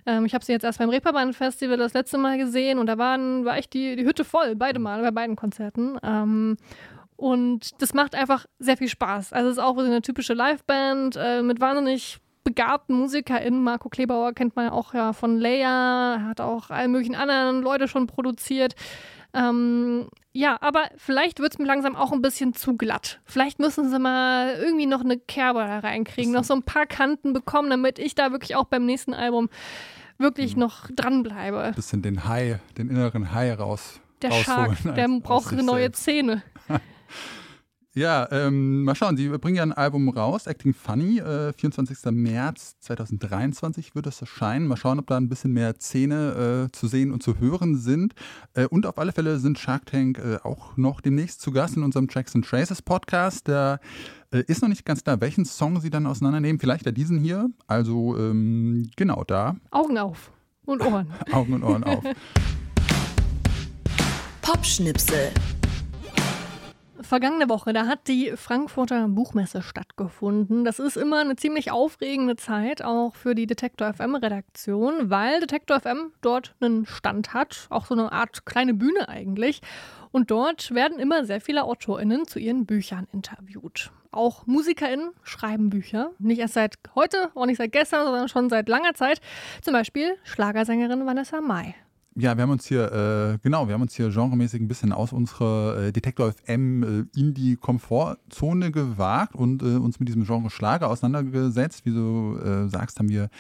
Ähm, 0.07 0.25
ich 0.25 0.35
habe 0.35 0.45
sie 0.45 0.53
jetzt 0.53 0.65
erst 0.65 0.79
beim 0.79 0.91
Reeperbahn 0.91 1.33
Festival 1.33 1.77
das 1.77 1.93
letzte 1.93 2.19
Mal 2.19 2.39
gesehen 2.39 2.79
und 2.79 2.87
da 2.87 2.99
waren, 3.11 3.44
war 3.44 3.57
echt 3.57 3.73
die, 3.75 3.96
die 3.96 4.05
Hütte 4.05 4.25
voll, 4.25 4.57
beide 4.57 4.79
Mal, 4.79 5.03
bei 5.03 5.11
beiden 5.11 5.37
Konzerten. 5.37 5.99
Ähm, 6.03 6.57
und 7.16 7.81
das 7.83 7.92
macht 7.92 8.14
einfach 8.14 8.46
sehr 8.59 8.77
viel 8.77 8.88
Spaß. 8.88 9.33
Also 9.33 9.51
es 9.51 9.57
ist 9.57 9.62
auch 9.62 9.77
so 9.77 9.85
eine 9.85 10.03
typische 10.03 10.35
Liveband 10.35 11.16
äh, 11.16 11.42
mit 11.42 11.61
wahnsinnig 11.61 12.18
begabten 12.44 12.96
MusikerInnen. 12.96 13.62
Marco 13.62 13.88
Klebauer 13.88 14.33
kennt 14.33 14.57
man 14.57 14.66
ja 14.66 14.73
auch 14.73 14.94
ja 14.94 15.12
von 15.12 15.38
Leia, 15.38 16.23
hat 16.27 16.40
auch 16.40 16.70
alle 16.70 16.88
möglichen 16.88 17.14
anderen 17.14 17.61
Leute 17.61 17.88
schon 17.88 18.07
produziert. 18.07 18.75
Ähm, 19.35 20.09
ja, 20.33 20.57
aber 20.61 20.85
vielleicht 20.96 21.40
wird 21.40 21.53
es 21.53 21.59
mir 21.59 21.66
langsam 21.66 21.94
auch 21.94 22.12
ein 22.12 22.23
bisschen 22.23 22.55
zu 22.55 22.77
glatt. 22.77 23.20
Vielleicht 23.25 23.59
müssen 23.59 23.88
sie 23.90 23.99
mal 23.99 24.55
irgendwie 24.55 24.87
noch 24.87 25.03
eine 25.03 25.18
Kerbe 25.18 25.61
da 25.61 25.81
reinkriegen, 25.81 26.33
noch 26.33 26.44
so 26.44 26.55
ein 26.55 26.62
paar 26.62 26.87
Kanten 26.87 27.33
bekommen, 27.33 27.70
damit 27.70 27.99
ich 27.99 28.14
da 28.14 28.33
wirklich 28.33 28.57
auch 28.57 28.64
beim 28.64 28.87
nächsten 28.87 29.12
Album 29.12 29.49
wirklich 30.21 30.57
noch 30.57 30.89
dranbleibe. 30.95 31.73
Bisschen 31.75 32.03
den 32.03 32.27
Hai, 32.27 32.61
den 32.79 32.89
inneren 32.91 33.33
Hai 33.33 33.53
raus. 33.53 34.01
Der 34.23 34.33
Shark, 34.33 34.77
der 34.97 35.09
braucht 35.21 35.53
eine 35.53 35.63
neue 35.63 35.85
selbst. 35.85 36.05
Zähne. 36.05 36.43
Ja, 37.92 38.29
ähm, 38.31 38.85
mal 38.85 38.94
schauen, 38.94 39.16
Sie 39.16 39.29
bringen 39.29 39.57
ja 39.57 39.64
ein 39.64 39.72
Album 39.72 40.11
raus, 40.11 40.46
Acting 40.46 40.74
Funny, 40.74 41.18
äh, 41.18 41.53
24. 41.53 42.12
März 42.12 42.76
2023 42.79 43.96
wird 43.96 44.07
es 44.07 44.20
erscheinen. 44.20 44.68
Mal 44.68 44.76
schauen, 44.76 45.00
ob 45.00 45.09
da 45.09 45.16
ein 45.16 45.29
bisschen 45.29 45.53
mehr 45.53 45.74
Szene 45.74 46.68
äh, 46.68 46.72
zu 46.72 46.87
sehen 46.87 47.11
und 47.11 47.20
zu 47.24 47.40
hören 47.40 47.76
sind. 47.76 48.14
Äh, 48.55 48.66
und 48.66 48.87
auf 48.87 48.96
alle 48.96 49.11
Fälle 49.11 49.40
sind 49.40 49.59
Shark 49.59 49.87
Tank 49.87 50.18
äh, 50.18 50.37
auch 50.44 50.76
noch 50.76 51.00
demnächst 51.00 51.40
zu 51.40 51.50
Gast 51.50 51.76
in 51.76 51.83
unserem 51.83 52.07
Tracks 52.07 52.37
and 52.37 52.46
Traces 52.46 52.81
Podcast. 52.81 53.48
Da 53.48 53.81
äh, 54.31 54.44
ist 54.46 54.62
noch 54.62 54.68
nicht 54.68 54.85
ganz 54.85 55.03
klar, 55.03 55.20
welchen 55.20 55.44
Song 55.44 55.81
Sie 55.81 55.90
dann 55.90 56.07
auseinandernehmen. 56.07 56.61
Vielleicht 56.61 56.87
ja 56.87 56.92
diesen 56.92 57.18
hier. 57.18 57.50
Also 57.66 58.16
ähm, 58.16 58.88
genau 58.94 59.24
da. 59.24 59.57
Augen 59.72 59.98
auf 59.98 60.31
und 60.64 60.81
Ohren. 60.81 61.12
Augen 61.33 61.55
und 61.55 61.64
Ohren 61.64 61.83
auf. 61.83 62.05
Popschnipsel. 64.42 65.33
Vergangene 67.03 67.49
Woche, 67.49 67.73
da 67.73 67.87
hat 67.87 68.09
die 68.09 68.33
Frankfurter 68.37 69.09
Buchmesse 69.09 69.63
stattgefunden. 69.63 70.65
Das 70.65 70.79
ist 70.79 70.97
immer 70.97 71.21
eine 71.21 71.37
ziemlich 71.37 71.71
aufregende 71.71 72.37
Zeit, 72.37 72.83
auch 72.83 73.15
für 73.15 73.35
die 73.35 73.47
Detektor 73.47 73.95
FM 73.95 74.17
Redaktion, 74.17 75.09
weil 75.09 75.41
Detektor 75.41 75.81
FM 75.81 76.13
dort 76.21 76.55
einen 76.61 76.85
Stand 76.87 77.33
hat, 77.33 77.67
auch 77.71 77.87
so 77.87 77.95
eine 77.95 78.13
Art 78.13 78.45
kleine 78.45 78.75
Bühne 78.75 79.09
eigentlich. 79.09 79.63
Und 80.13 80.31
dort 80.31 80.75
werden 80.75 80.99
immer 80.99 81.25
sehr 81.25 81.41
viele 81.41 81.65
AutorInnen 81.65 82.27
zu 82.27 82.39
ihren 82.39 82.67
Büchern 82.67 83.07
interviewt. 83.13 83.91
Auch 84.11 84.47
MusikerInnen 84.47 85.11
schreiben 85.23 85.71
Bücher. 85.71 86.11
Nicht 86.19 86.41
erst 86.41 86.55
seit 86.55 86.75
heute, 86.95 87.31
auch 87.35 87.47
nicht 87.47 87.59
seit 87.59 87.73
gestern, 87.73 88.05
sondern 88.05 88.29
schon 88.29 88.51
seit 88.51 88.69
langer 88.69 88.95
Zeit. 88.95 89.21
Zum 89.63 89.73
Beispiel 89.73 90.17
Schlagersängerin 90.25 91.07
Vanessa 91.07 91.41
Mai. 91.41 91.75
Ja, 92.16 92.37
wir 92.37 92.42
haben 92.42 92.51
uns 92.51 92.66
hier, 92.66 92.92
äh, 92.92 93.38
genau, 93.40 93.68
wir 93.68 93.75
haben 93.75 93.83
uns 93.83 93.94
hier 93.94 94.11
genremäßig 94.11 94.61
ein 94.61 94.66
bisschen 94.66 94.92
aus 94.92 95.12
unserer 95.12 95.77
äh, 95.77 95.92
Detektor 95.92 96.33
FM 96.33 96.83
äh, 97.14 97.18
Indie-Komfortzone 97.18 98.73
gewagt 98.73 99.37
und 99.37 99.62
äh, 99.62 99.77
uns 99.77 100.01
mit 100.01 100.09
diesem 100.09 100.25
Genre 100.25 100.51
Schlager 100.51 100.88
auseinandergesetzt. 100.88 101.87
Wie 101.87 101.92
du 101.92 102.37
äh, 102.38 102.68
sagst, 102.68 102.99
haben 102.99 103.09
wir 103.09 103.31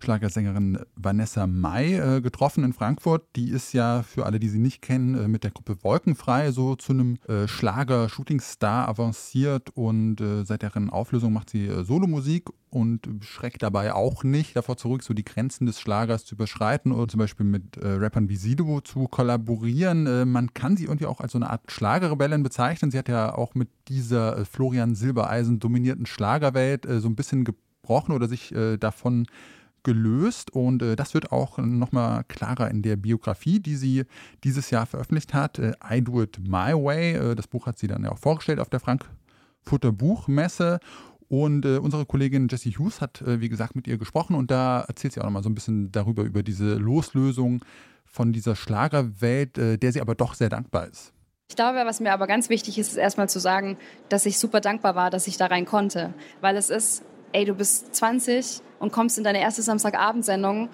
Schlagersängerin 0.00 0.78
Vanessa 0.94 1.46
Mai 1.46 1.94
äh, 1.94 2.20
getroffen 2.20 2.64
in 2.64 2.72
Frankfurt. 2.72 3.24
Die 3.36 3.50
ist 3.50 3.72
ja 3.72 4.02
für 4.02 4.26
alle, 4.26 4.38
die 4.38 4.48
sie 4.48 4.60
nicht 4.60 4.80
kennen, 4.80 5.14
äh, 5.14 5.28
mit 5.28 5.44
der 5.44 5.50
Gruppe 5.50 5.76
Wolkenfrei 5.82 6.52
so 6.52 6.76
zu 6.76 6.92
einem 6.92 7.18
äh, 7.28 7.48
Schlager-Shooting-Star 7.48 8.88
avanciert 8.88 9.70
und 9.74 10.20
äh, 10.20 10.44
seit 10.44 10.62
deren 10.62 10.90
Auflösung 10.90 11.32
macht 11.32 11.50
sie 11.50 11.66
äh, 11.66 11.84
Solomusik 11.84 12.48
und 12.70 13.08
schreckt 13.20 13.62
dabei 13.62 13.94
auch 13.94 14.24
nicht 14.24 14.54
davor 14.54 14.76
zurück, 14.76 15.02
so 15.02 15.14
die 15.14 15.24
Grenzen 15.24 15.66
des 15.66 15.80
Schlagers 15.80 16.24
zu 16.24 16.34
überschreiten 16.34 16.92
oder 16.92 17.08
zum 17.08 17.18
Beispiel 17.18 17.46
mit 17.46 17.76
äh, 17.76 17.88
Rappern 17.88 18.28
wie 18.28 18.36
Sido 18.36 18.80
zu 18.80 19.08
kollaborieren. 19.08 20.06
Äh, 20.06 20.24
man 20.24 20.54
kann 20.54 20.76
sie 20.76 20.84
irgendwie 20.84 21.06
auch 21.06 21.20
als 21.20 21.32
so 21.32 21.38
eine 21.38 21.50
Art 21.50 21.70
Schlagerrebellin 21.70 22.42
bezeichnen. 22.42 22.90
Sie 22.90 22.98
hat 22.98 23.08
ja 23.08 23.34
auch 23.34 23.54
mit 23.54 23.68
dieser 23.88 24.38
äh, 24.38 24.44
Florian 24.44 24.94
Silbereisen 24.94 25.58
dominierten 25.58 26.06
Schlagerwelt 26.06 26.86
äh, 26.86 27.00
so 27.00 27.08
ein 27.08 27.16
bisschen 27.16 27.44
gebrochen 27.44 28.12
oder 28.12 28.28
sich 28.28 28.54
äh, 28.54 28.76
davon 28.76 29.26
gelöst 29.82 30.50
und 30.50 30.82
äh, 30.82 30.96
das 30.96 31.14
wird 31.14 31.32
auch 31.32 31.58
nochmal 31.58 32.24
klarer 32.24 32.70
in 32.70 32.82
der 32.82 32.96
Biografie, 32.96 33.60
die 33.60 33.76
sie 33.76 34.04
dieses 34.44 34.70
Jahr 34.70 34.86
veröffentlicht 34.86 35.34
hat. 35.34 35.58
Äh, 35.58 35.72
I 35.88 36.02
Do 36.02 36.22
It 36.22 36.38
My 36.40 36.72
Way. 36.72 37.14
Äh, 37.14 37.34
das 37.34 37.46
Buch 37.46 37.66
hat 37.66 37.78
sie 37.78 37.86
dann 37.86 38.04
ja 38.04 38.12
auch 38.12 38.18
vorgestellt 38.18 38.60
auf 38.60 38.68
der 38.68 38.80
Frankfurter 38.80 39.92
Buchmesse. 39.92 40.80
Und 41.28 41.66
äh, 41.66 41.76
unsere 41.76 42.06
Kollegin 42.06 42.48
Jessie 42.48 42.72
Hughes 42.72 43.00
hat, 43.00 43.20
äh, 43.22 43.40
wie 43.40 43.50
gesagt, 43.50 43.76
mit 43.76 43.86
ihr 43.86 43.98
gesprochen 43.98 44.34
und 44.34 44.50
da 44.50 44.80
erzählt 44.80 45.12
sie 45.12 45.20
auch 45.20 45.24
nochmal 45.24 45.42
so 45.42 45.50
ein 45.50 45.54
bisschen 45.54 45.92
darüber, 45.92 46.22
über 46.22 46.42
diese 46.42 46.74
Loslösung 46.74 47.64
von 48.06 48.32
dieser 48.32 48.56
Schlagerwelt, 48.56 49.58
äh, 49.58 49.76
der 49.76 49.92
sie 49.92 50.00
aber 50.00 50.14
doch 50.14 50.34
sehr 50.34 50.48
dankbar 50.48 50.86
ist. 50.86 51.12
Ich 51.50 51.56
glaube, 51.56 51.78
was 51.84 52.00
mir 52.00 52.12
aber 52.12 52.26
ganz 52.26 52.50
wichtig 52.50 52.78
ist, 52.78 52.88
ist 52.88 52.96
erstmal 52.96 53.28
zu 53.28 53.40
sagen, 53.40 53.78
dass 54.10 54.26
ich 54.26 54.38
super 54.38 54.60
dankbar 54.60 54.94
war, 54.94 55.10
dass 55.10 55.26
ich 55.26 55.38
da 55.38 55.46
rein 55.46 55.64
konnte. 55.64 56.12
Weil 56.40 56.56
es 56.56 56.68
ist, 56.68 57.02
ey, 57.32 57.44
du 57.44 57.54
bist 57.54 57.94
20 57.94 58.60
und 58.78 58.92
kommst 58.92 59.18
in 59.18 59.24
deine 59.24 59.40
erste 59.40 59.62
Samstagabendsendung 59.62 60.68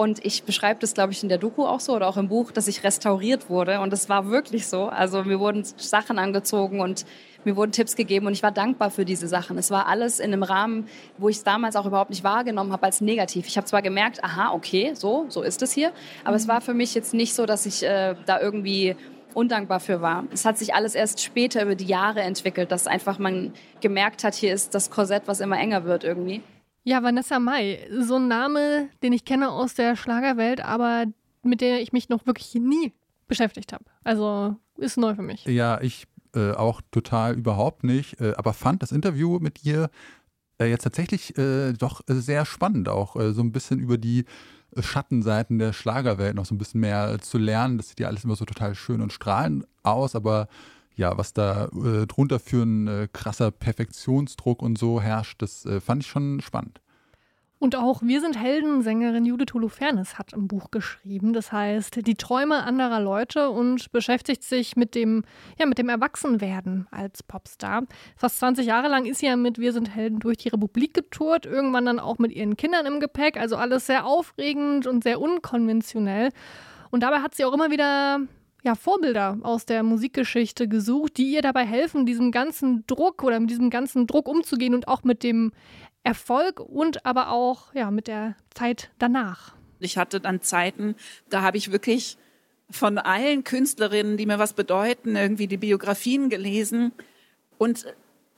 und 0.00 0.24
ich 0.24 0.44
beschreibe 0.44 0.80
das, 0.80 0.94
glaube 0.94 1.12
ich, 1.12 1.22
in 1.22 1.28
der 1.28 1.36
Doku 1.36 1.66
auch 1.66 1.80
so 1.80 1.94
oder 1.94 2.08
auch 2.08 2.16
im 2.16 2.28
Buch, 2.28 2.52
dass 2.52 2.68
ich 2.68 2.84
restauriert 2.84 3.50
wurde. 3.50 3.80
Und 3.80 3.92
es 3.92 4.08
war 4.08 4.30
wirklich 4.30 4.66
so. 4.66 4.86
Also 4.86 5.24
mir 5.24 5.38
wurden 5.38 5.62
Sachen 5.76 6.18
angezogen 6.18 6.80
und 6.80 7.04
mir 7.44 7.54
wurden 7.54 7.72
Tipps 7.72 7.96
gegeben 7.96 8.26
und 8.26 8.32
ich 8.32 8.42
war 8.42 8.50
dankbar 8.50 8.90
für 8.90 9.04
diese 9.04 9.28
Sachen. 9.28 9.58
Es 9.58 9.70
war 9.70 9.88
alles 9.88 10.18
in 10.18 10.32
einem 10.32 10.42
Rahmen, 10.42 10.88
wo 11.18 11.28
ich 11.28 11.36
es 11.36 11.44
damals 11.44 11.76
auch 11.76 11.84
überhaupt 11.84 12.08
nicht 12.08 12.24
wahrgenommen 12.24 12.72
habe 12.72 12.84
als 12.84 13.02
negativ. 13.02 13.46
Ich 13.46 13.58
habe 13.58 13.66
zwar 13.66 13.82
gemerkt, 13.82 14.24
aha, 14.24 14.54
okay, 14.54 14.92
so, 14.94 15.26
so 15.28 15.42
ist 15.42 15.60
es 15.60 15.72
hier, 15.72 15.92
aber 16.24 16.36
es 16.36 16.48
war 16.48 16.62
für 16.62 16.72
mich 16.72 16.94
jetzt 16.94 17.12
nicht 17.12 17.34
so, 17.34 17.44
dass 17.44 17.66
ich 17.66 17.82
äh, 17.82 18.14
da 18.24 18.40
irgendwie 18.40 18.96
undankbar 19.34 19.80
für 19.80 20.00
war. 20.00 20.24
Es 20.32 20.44
hat 20.44 20.58
sich 20.58 20.74
alles 20.74 20.94
erst 20.94 21.22
später 21.22 21.62
über 21.62 21.74
die 21.74 21.86
Jahre 21.86 22.20
entwickelt, 22.20 22.70
dass 22.72 22.86
einfach 22.86 23.18
man 23.18 23.52
gemerkt 23.80 24.24
hat, 24.24 24.34
hier 24.34 24.52
ist 24.54 24.74
das 24.74 24.90
Korsett, 24.90 25.24
was 25.26 25.40
immer 25.40 25.58
enger 25.58 25.84
wird 25.84 26.04
irgendwie. 26.04 26.42
Ja, 26.84 27.02
Vanessa 27.02 27.38
Mai, 27.38 27.86
so 28.00 28.16
ein 28.16 28.28
Name, 28.28 28.88
den 29.02 29.12
ich 29.12 29.24
kenne 29.24 29.50
aus 29.50 29.74
der 29.74 29.96
Schlagerwelt, 29.96 30.64
aber 30.64 31.04
mit 31.42 31.60
der 31.60 31.80
ich 31.80 31.92
mich 31.92 32.08
noch 32.08 32.26
wirklich 32.26 32.54
nie 32.54 32.92
beschäftigt 33.28 33.72
habe. 33.72 33.84
Also 34.02 34.56
ist 34.76 34.96
neu 34.96 35.14
für 35.14 35.22
mich. 35.22 35.44
Ja, 35.44 35.80
ich 35.80 36.06
äh, 36.34 36.52
auch 36.52 36.80
total 36.90 37.36
überhaupt 37.36 37.84
nicht, 37.84 38.20
äh, 38.20 38.34
aber 38.36 38.52
fand 38.52 38.82
das 38.82 38.92
Interview 38.92 39.38
mit 39.40 39.64
ihr 39.64 39.90
äh, 40.60 40.66
jetzt 40.66 40.82
tatsächlich 40.82 41.36
äh, 41.38 41.72
doch 41.72 42.02
äh, 42.08 42.14
sehr 42.14 42.44
spannend, 42.44 42.88
auch 42.88 43.16
äh, 43.16 43.32
so 43.32 43.42
ein 43.42 43.52
bisschen 43.52 43.78
über 43.80 43.98
die 43.98 44.20
äh, 44.20 44.24
Schattenseiten 44.78 45.58
der 45.58 45.72
Schlagerwelt 45.72 46.34
noch 46.36 46.46
so 46.46 46.54
ein 46.54 46.58
bisschen 46.58 46.80
mehr 46.80 47.18
zu 47.20 47.38
lernen. 47.38 47.78
Das 47.78 47.88
sieht 47.88 48.00
ja 48.00 48.08
alles 48.08 48.24
immer 48.24 48.36
so 48.36 48.44
total 48.44 48.74
schön 48.74 49.00
und 49.00 49.12
strahlend 49.12 49.66
aus, 49.82 50.14
aber 50.14 50.48
ja, 50.96 51.16
was 51.16 51.32
da 51.32 51.66
äh, 51.66 52.06
drunter 52.06 52.38
für 52.38 52.62
ein 52.62 52.86
äh, 52.86 53.08
krasser 53.12 53.50
Perfektionsdruck 53.50 54.62
und 54.62 54.78
so 54.78 55.00
herrscht, 55.00 55.40
das 55.40 55.64
äh, 55.64 55.80
fand 55.80 56.02
ich 56.02 56.10
schon 56.10 56.40
spannend. 56.40 56.80
Und 57.62 57.76
auch 57.76 58.00
Wir 58.00 58.22
sind 58.22 58.40
Helden, 58.40 58.80
Sängerin 58.80 59.26
Judith 59.26 59.52
Holofernes 59.52 60.18
hat 60.18 60.32
ein 60.32 60.48
Buch 60.48 60.70
geschrieben. 60.70 61.34
Das 61.34 61.52
heißt 61.52 62.06
Die 62.06 62.14
Träume 62.14 62.62
anderer 62.62 63.00
Leute 63.00 63.50
und 63.50 63.92
beschäftigt 63.92 64.42
sich 64.42 64.76
mit 64.76 64.94
dem, 64.94 65.24
ja, 65.58 65.66
mit 65.66 65.76
dem 65.76 65.90
Erwachsenwerden 65.90 66.88
als 66.90 67.22
Popstar. 67.22 67.82
Fast 68.16 68.38
20 68.38 68.64
Jahre 68.64 68.88
lang 68.88 69.04
ist 69.04 69.18
sie 69.18 69.26
ja 69.26 69.36
mit 69.36 69.58
Wir 69.58 69.74
sind 69.74 69.94
Helden 69.94 70.20
durch 70.20 70.38
die 70.38 70.48
Republik 70.48 70.94
getourt, 70.94 71.44
irgendwann 71.44 71.84
dann 71.84 72.00
auch 72.00 72.16
mit 72.16 72.32
ihren 72.32 72.56
Kindern 72.56 72.86
im 72.86 72.98
Gepäck. 72.98 73.36
Also 73.36 73.56
alles 73.56 73.84
sehr 73.84 74.06
aufregend 74.06 74.86
und 74.86 75.04
sehr 75.04 75.20
unkonventionell. 75.20 76.30
Und 76.90 77.02
dabei 77.02 77.18
hat 77.18 77.34
sie 77.34 77.44
auch 77.44 77.52
immer 77.52 77.70
wieder 77.70 78.20
ja, 78.62 78.74
Vorbilder 78.74 79.38
aus 79.42 79.64
der 79.64 79.82
Musikgeschichte 79.82 80.68
gesucht, 80.68 81.16
die 81.16 81.32
ihr 81.32 81.42
dabei 81.42 81.64
helfen, 81.64 82.06
diesem 82.06 82.30
ganzen 82.30 82.84
Druck 82.86 83.22
oder 83.22 83.40
mit 83.40 83.50
diesem 83.50 83.70
ganzen 83.70 84.06
Druck 84.06 84.28
umzugehen 84.28 84.74
und 84.74 84.88
auch 84.88 85.02
mit 85.02 85.22
dem 85.22 85.52
Erfolg 86.02 86.60
und 86.60 87.04
aber 87.04 87.30
auch 87.30 87.74
ja, 87.74 87.90
mit 87.90 88.06
der 88.06 88.36
Zeit 88.54 88.90
danach. 88.98 89.54
Ich 89.80 89.96
hatte 89.98 90.20
dann 90.20 90.40
Zeiten, 90.40 90.94
da 91.28 91.42
habe 91.42 91.56
ich 91.56 91.72
wirklich 91.72 92.16
von 92.70 92.98
allen 92.98 93.44
Künstlerinnen, 93.44 94.16
die 94.16 94.26
mir 94.26 94.38
was 94.38 94.52
bedeuten, 94.52 95.16
irgendwie 95.16 95.46
die 95.46 95.56
Biografien 95.56 96.28
gelesen. 96.28 96.92
Und 97.58 97.86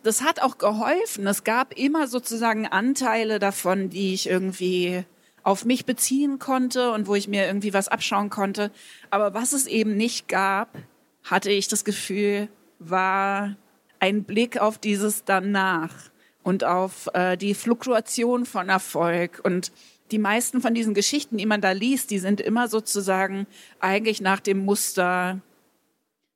das 0.02 0.22
hat 0.22 0.40
auch 0.40 0.58
geholfen. 0.58 1.26
Es 1.26 1.44
gab 1.44 1.78
immer 1.78 2.06
sozusagen 2.08 2.66
Anteile 2.66 3.38
davon, 3.38 3.90
die 3.90 4.14
ich 4.14 4.28
irgendwie 4.28 5.04
auf 5.44 5.64
mich 5.64 5.84
beziehen 5.84 6.38
konnte 6.38 6.92
und 6.92 7.06
wo 7.06 7.14
ich 7.14 7.28
mir 7.28 7.46
irgendwie 7.46 7.74
was 7.74 7.88
abschauen 7.88 8.30
konnte. 8.30 8.70
Aber 9.10 9.34
was 9.34 9.52
es 9.52 9.66
eben 9.66 9.96
nicht 9.96 10.28
gab, 10.28 10.78
hatte 11.24 11.50
ich 11.50 11.68
das 11.68 11.84
Gefühl, 11.84 12.48
war 12.78 13.56
ein 13.98 14.24
Blick 14.24 14.60
auf 14.60 14.78
dieses 14.78 15.24
danach 15.24 16.11
und 16.42 16.64
auf 16.64 17.08
äh, 17.14 17.36
die 17.36 17.54
Fluktuation 17.54 18.46
von 18.46 18.68
Erfolg. 18.68 19.40
Und 19.44 19.72
die 20.10 20.18
meisten 20.18 20.60
von 20.60 20.74
diesen 20.74 20.94
Geschichten, 20.94 21.38
die 21.38 21.46
man 21.46 21.60
da 21.60 21.72
liest, 21.72 22.10
die 22.10 22.18
sind 22.18 22.40
immer 22.40 22.68
sozusagen 22.68 23.46
eigentlich 23.80 24.20
nach 24.20 24.40
dem 24.40 24.64
Muster, 24.64 25.40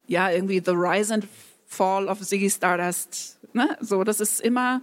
ja, 0.07 0.31
irgendwie 0.31 0.63
The 0.65 0.73
Rise 0.73 1.15
and 1.15 1.29
Fall 1.67 2.09
of 2.09 2.21
Ziggy 2.21 2.49
Stardust. 2.49 3.39
Ne? 3.53 3.77
So, 3.81 4.05
das 4.05 4.21
ist 4.21 4.41
immer 4.41 4.81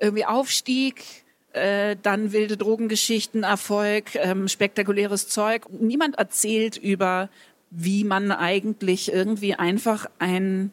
irgendwie 0.00 0.24
Aufstieg, 0.24 1.04
äh, 1.52 1.96
dann 2.02 2.32
wilde 2.32 2.56
Drogengeschichten, 2.56 3.42
Erfolg, 3.42 4.14
ähm, 4.14 4.48
spektakuläres 4.48 5.28
Zeug. 5.28 5.66
Niemand 5.70 6.16
erzählt 6.16 6.76
über, 6.76 7.28
wie 7.70 8.04
man 8.04 8.32
eigentlich 8.32 9.12
irgendwie 9.12 9.54
einfach 9.54 10.06
ein 10.18 10.72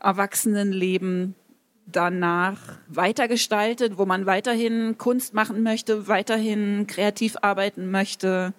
Erwachsenenleben 0.00 1.34
danach 1.86 2.58
weitergestaltet, 2.88 3.98
wo 3.98 4.06
man 4.06 4.26
weiterhin 4.26 4.96
Kunst 4.98 5.34
machen 5.34 5.62
möchte, 5.62 6.08
weiterhin 6.08 6.86
kreativ 6.86 7.36
arbeiten 7.42 7.90
möchte, 7.90 8.54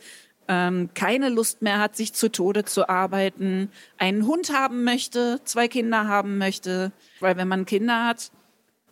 ähm, 0.47 0.89
keine 0.93 1.29
Lust 1.29 1.61
mehr 1.61 1.79
hat, 1.79 1.95
sich 1.95 2.13
zu 2.13 2.31
Tode 2.31 2.65
zu 2.65 2.87
arbeiten, 2.87 3.71
einen 3.97 4.27
Hund 4.27 4.53
haben 4.53 4.83
möchte, 4.83 5.39
zwei 5.43 5.67
Kinder 5.67 6.07
haben 6.07 6.37
möchte, 6.37 6.91
weil 7.19 7.35
wenn 7.37 7.47
man 7.47 7.65
Kinder 7.65 8.05
hat 8.05 8.31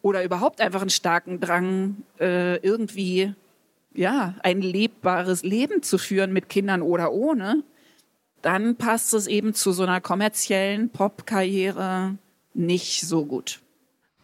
oder 0.02 0.24
überhaupt 0.24 0.62
einfach 0.62 0.82
einen 0.82 0.90
starken 0.90 1.40
Drang, 1.40 1.98
äh, 2.20 2.58
irgendwie 2.58 3.34
ja 3.94 4.36
ein 4.42 4.62
lebbares 4.62 5.44
Leben 5.44 5.84
zu 5.84 5.98
führen 5.98 6.34
mit 6.34 6.50
Kindern 6.50 6.82
oder 6.82 7.12
ohne, 7.12 7.64
dann 8.42 8.76
passt 8.76 9.14
es 9.14 9.28
eben 9.28 9.54
zu 9.54 9.72
so 9.72 9.84
einer 9.84 10.02
kommerziellen 10.02 10.90
Popkarriere 10.90 12.18
nicht 12.54 13.02
so 13.02 13.26
gut. 13.26 13.63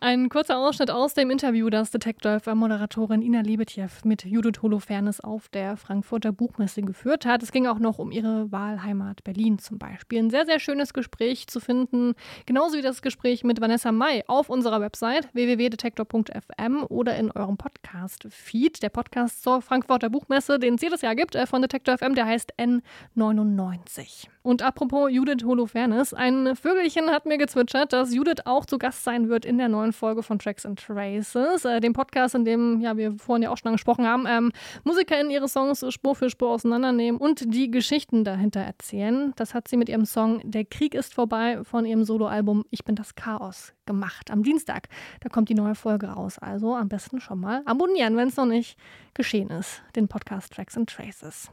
Ein 0.02 0.30
kurzer 0.30 0.58
Ausschnitt 0.58 0.92
aus 0.92 1.14
dem 1.14 1.30
Interview, 1.30 1.70
das 1.70 1.92
Detektor 1.92 2.40
FM-Moderatorin 2.40 3.22
Ina 3.22 3.42
Lebetjew 3.42 3.90
mit 4.06 4.24
Judith 4.24 4.62
Holofernes 4.62 5.20
auf 5.20 5.50
der 5.50 5.76
Frankfurter 5.76 6.32
Buchmesse 6.32 6.82
geführt 6.82 7.26
hat. 7.26 7.44
Es 7.44 7.52
ging 7.52 7.68
auch 7.68 7.80
noch 7.80 8.00
um 8.00 8.14
ihre 8.14 8.50
Wahlheimat 8.50 9.26
Berlin 9.26 9.60
zum 9.60 9.78
Beispiel. 9.78 10.20
Ein 10.20 10.30
sehr, 10.30 10.46
sehr 10.46 10.62
schönes 10.62 10.94
Gespräch 10.94 11.48
zu 11.48 11.60
finden, 11.60 12.14
genauso 12.46 12.78
wie 12.78 12.82
das 12.82 13.02
Gespräch 13.02 13.44
mit 13.44 13.60
Vanessa 13.60 13.92
May 13.92 14.24
auf 14.28 14.50
unserer 14.50 14.80
Website 14.80 15.28
www.detektor.fm 15.34 16.86
oder 16.88 17.18
in 17.18 17.32
eurem 17.32 17.58
Podcast-Feed. 17.58 18.82
Der 18.82 18.90
Podcast 18.90 19.44
zur 19.44 19.62
Frankfurter 19.62 20.10
Buchmesse, 20.10 20.60
den 20.60 20.76
es 20.76 20.82
jedes 20.82 21.02
Jahr 21.02 21.16
gibt 21.16 21.36
äh, 21.36 21.46
von 21.46 21.62
Detektor 21.62 21.98
FM, 21.98 22.16
der 22.16 22.26
heißt 22.26 22.54
N99. 22.58 24.30
Und 24.44 24.62
apropos 24.62 25.12
Judith 25.12 25.44
Holofernes, 25.44 26.14
ein 26.14 26.56
Vögelchen 26.56 27.10
hat 27.10 27.26
mir 27.26 27.38
gezwitschert, 27.38 27.92
dass 27.92 28.16
Judith 28.16 28.46
auch 28.46 28.66
zu 28.66 28.78
Gast 28.78 29.04
sein 29.04 29.28
wird 29.28 29.44
in 29.44 29.58
der 29.58 29.68
neuen 29.68 29.89
Folge 29.94 30.24
von 30.24 30.40
Tracks 30.40 30.66
and 30.66 30.80
Traces, 30.80 31.66
äh, 31.66 31.80
dem 31.80 31.94
Podcast, 31.94 32.36
in 32.36 32.46
dem 32.46 32.80
ja, 32.82 32.98
wir 32.98 33.14
vorhin 33.18 33.44
ja 33.44 33.52
auch 33.52 33.58
schon 33.58 33.70
angesprochen 33.70 34.06
haben, 34.06 34.26
ähm, 34.28 34.52
MusikerInnen 34.84 35.32
ihre 35.32 35.48
Songs 35.48 35.86
Spur 35.90 36.16
für 36.16 36.30
Spur 36.30 36.50
auseinandernehmen 36.50 37.20
und 37.20 37.54
die 37.54 37.72
Geschichten 37.72 38.24
dahinter 38.24 38.62
erzählen. 38.62 39.34
Das 39.36 39.54
hat 39.54 39.68
sie 39.68 39.78
mit 39.78 39.90
ihrem 39.90 40.06
Song 40.06 40.42
Der 40.44 40.66
Krieg 40.66 40.94
ist 40.94 41.14
vorbei 41.14 41.64
von 41.64 41.86
ihrem 41.86 42.04
Soloalbum 42.04 42.66
Ich 42.70 42.84
bin 42.84 42.96
das 42.96 43.16
Chaos 43.16 43.74
gemacht. 43.86 44.32
Am 44.32 44.44
Dienstag, 44.44 44.88
da 45.22 45.30
kommt 45.30 45.50
die 45.50 45.56
neue 45.56 45.76
Folge 45.76 46.08
raus. 46.08 46.38
Also 46.40 46.76
am 46.76 46.90
besten 46.90 47.20
schon 47.20 47.40
mal 47.40 47.62
abonnieren, 47.66 48.18
wenn 48.18 48.28
es 48.28 48.38
noch 48.38 48.46
nicht 48.46 48.78
geschehen 49.14 49.50
ist, 49.50 49.82
den 49.96 50.08
Podcast 50.08 50.54
Tracks 50.54 50.78
and 50.78 50.90
Traces. 50.90 51.52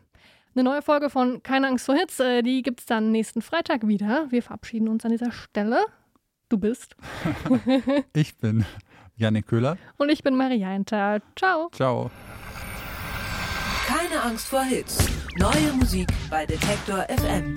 Eine 0.57 0.65
neue 0.65 0.81
Folge 0.81 1.11
von 1.11 1.43
Keine 1.43 1.69
Angst 1.69 1.85
vor 1.85 1.95
Hits, 1.95 2.19
äh, 2.19 2.43
die 2.43 2.63
gibt 2.63 2.81
es 2.81 2.87
dann 2.87 3.13
nächsten 3.13 3.43
Freitag 3.43 3.87
wieder. 3.87 4.27
Wir 4.31 4.43
verabschieden 4.43 4.89
uns 4.89 5.05
an 5.05 5.11
dieser 5.11 5.31
Stelle. 5.31 5.85
Du 6.49 6.59
bist. 6.59 6.97
Ich 8.15 8.37
bin 8.37 8.65
Janik 9.17 9.47
Köhler. 9.47 9.77
Und 9.97 10.11
ich 10.11 10.23
bin 10.23 10.37
Maria 10.37 10.69
Hinter. 10.71 11.21
Ciao. 11.37 11.71
Ciao. 11.73 12.11
Keine 13.87 14.23
Angst 14.23 14.49
vor 14.49 14.63
Hits. 14.63 14.99
Neue 15.39 15.73
Musik 15.73 16.09
bei 16.31 16.45
Detektor 16.47 17.07
FM. 17.09 17.57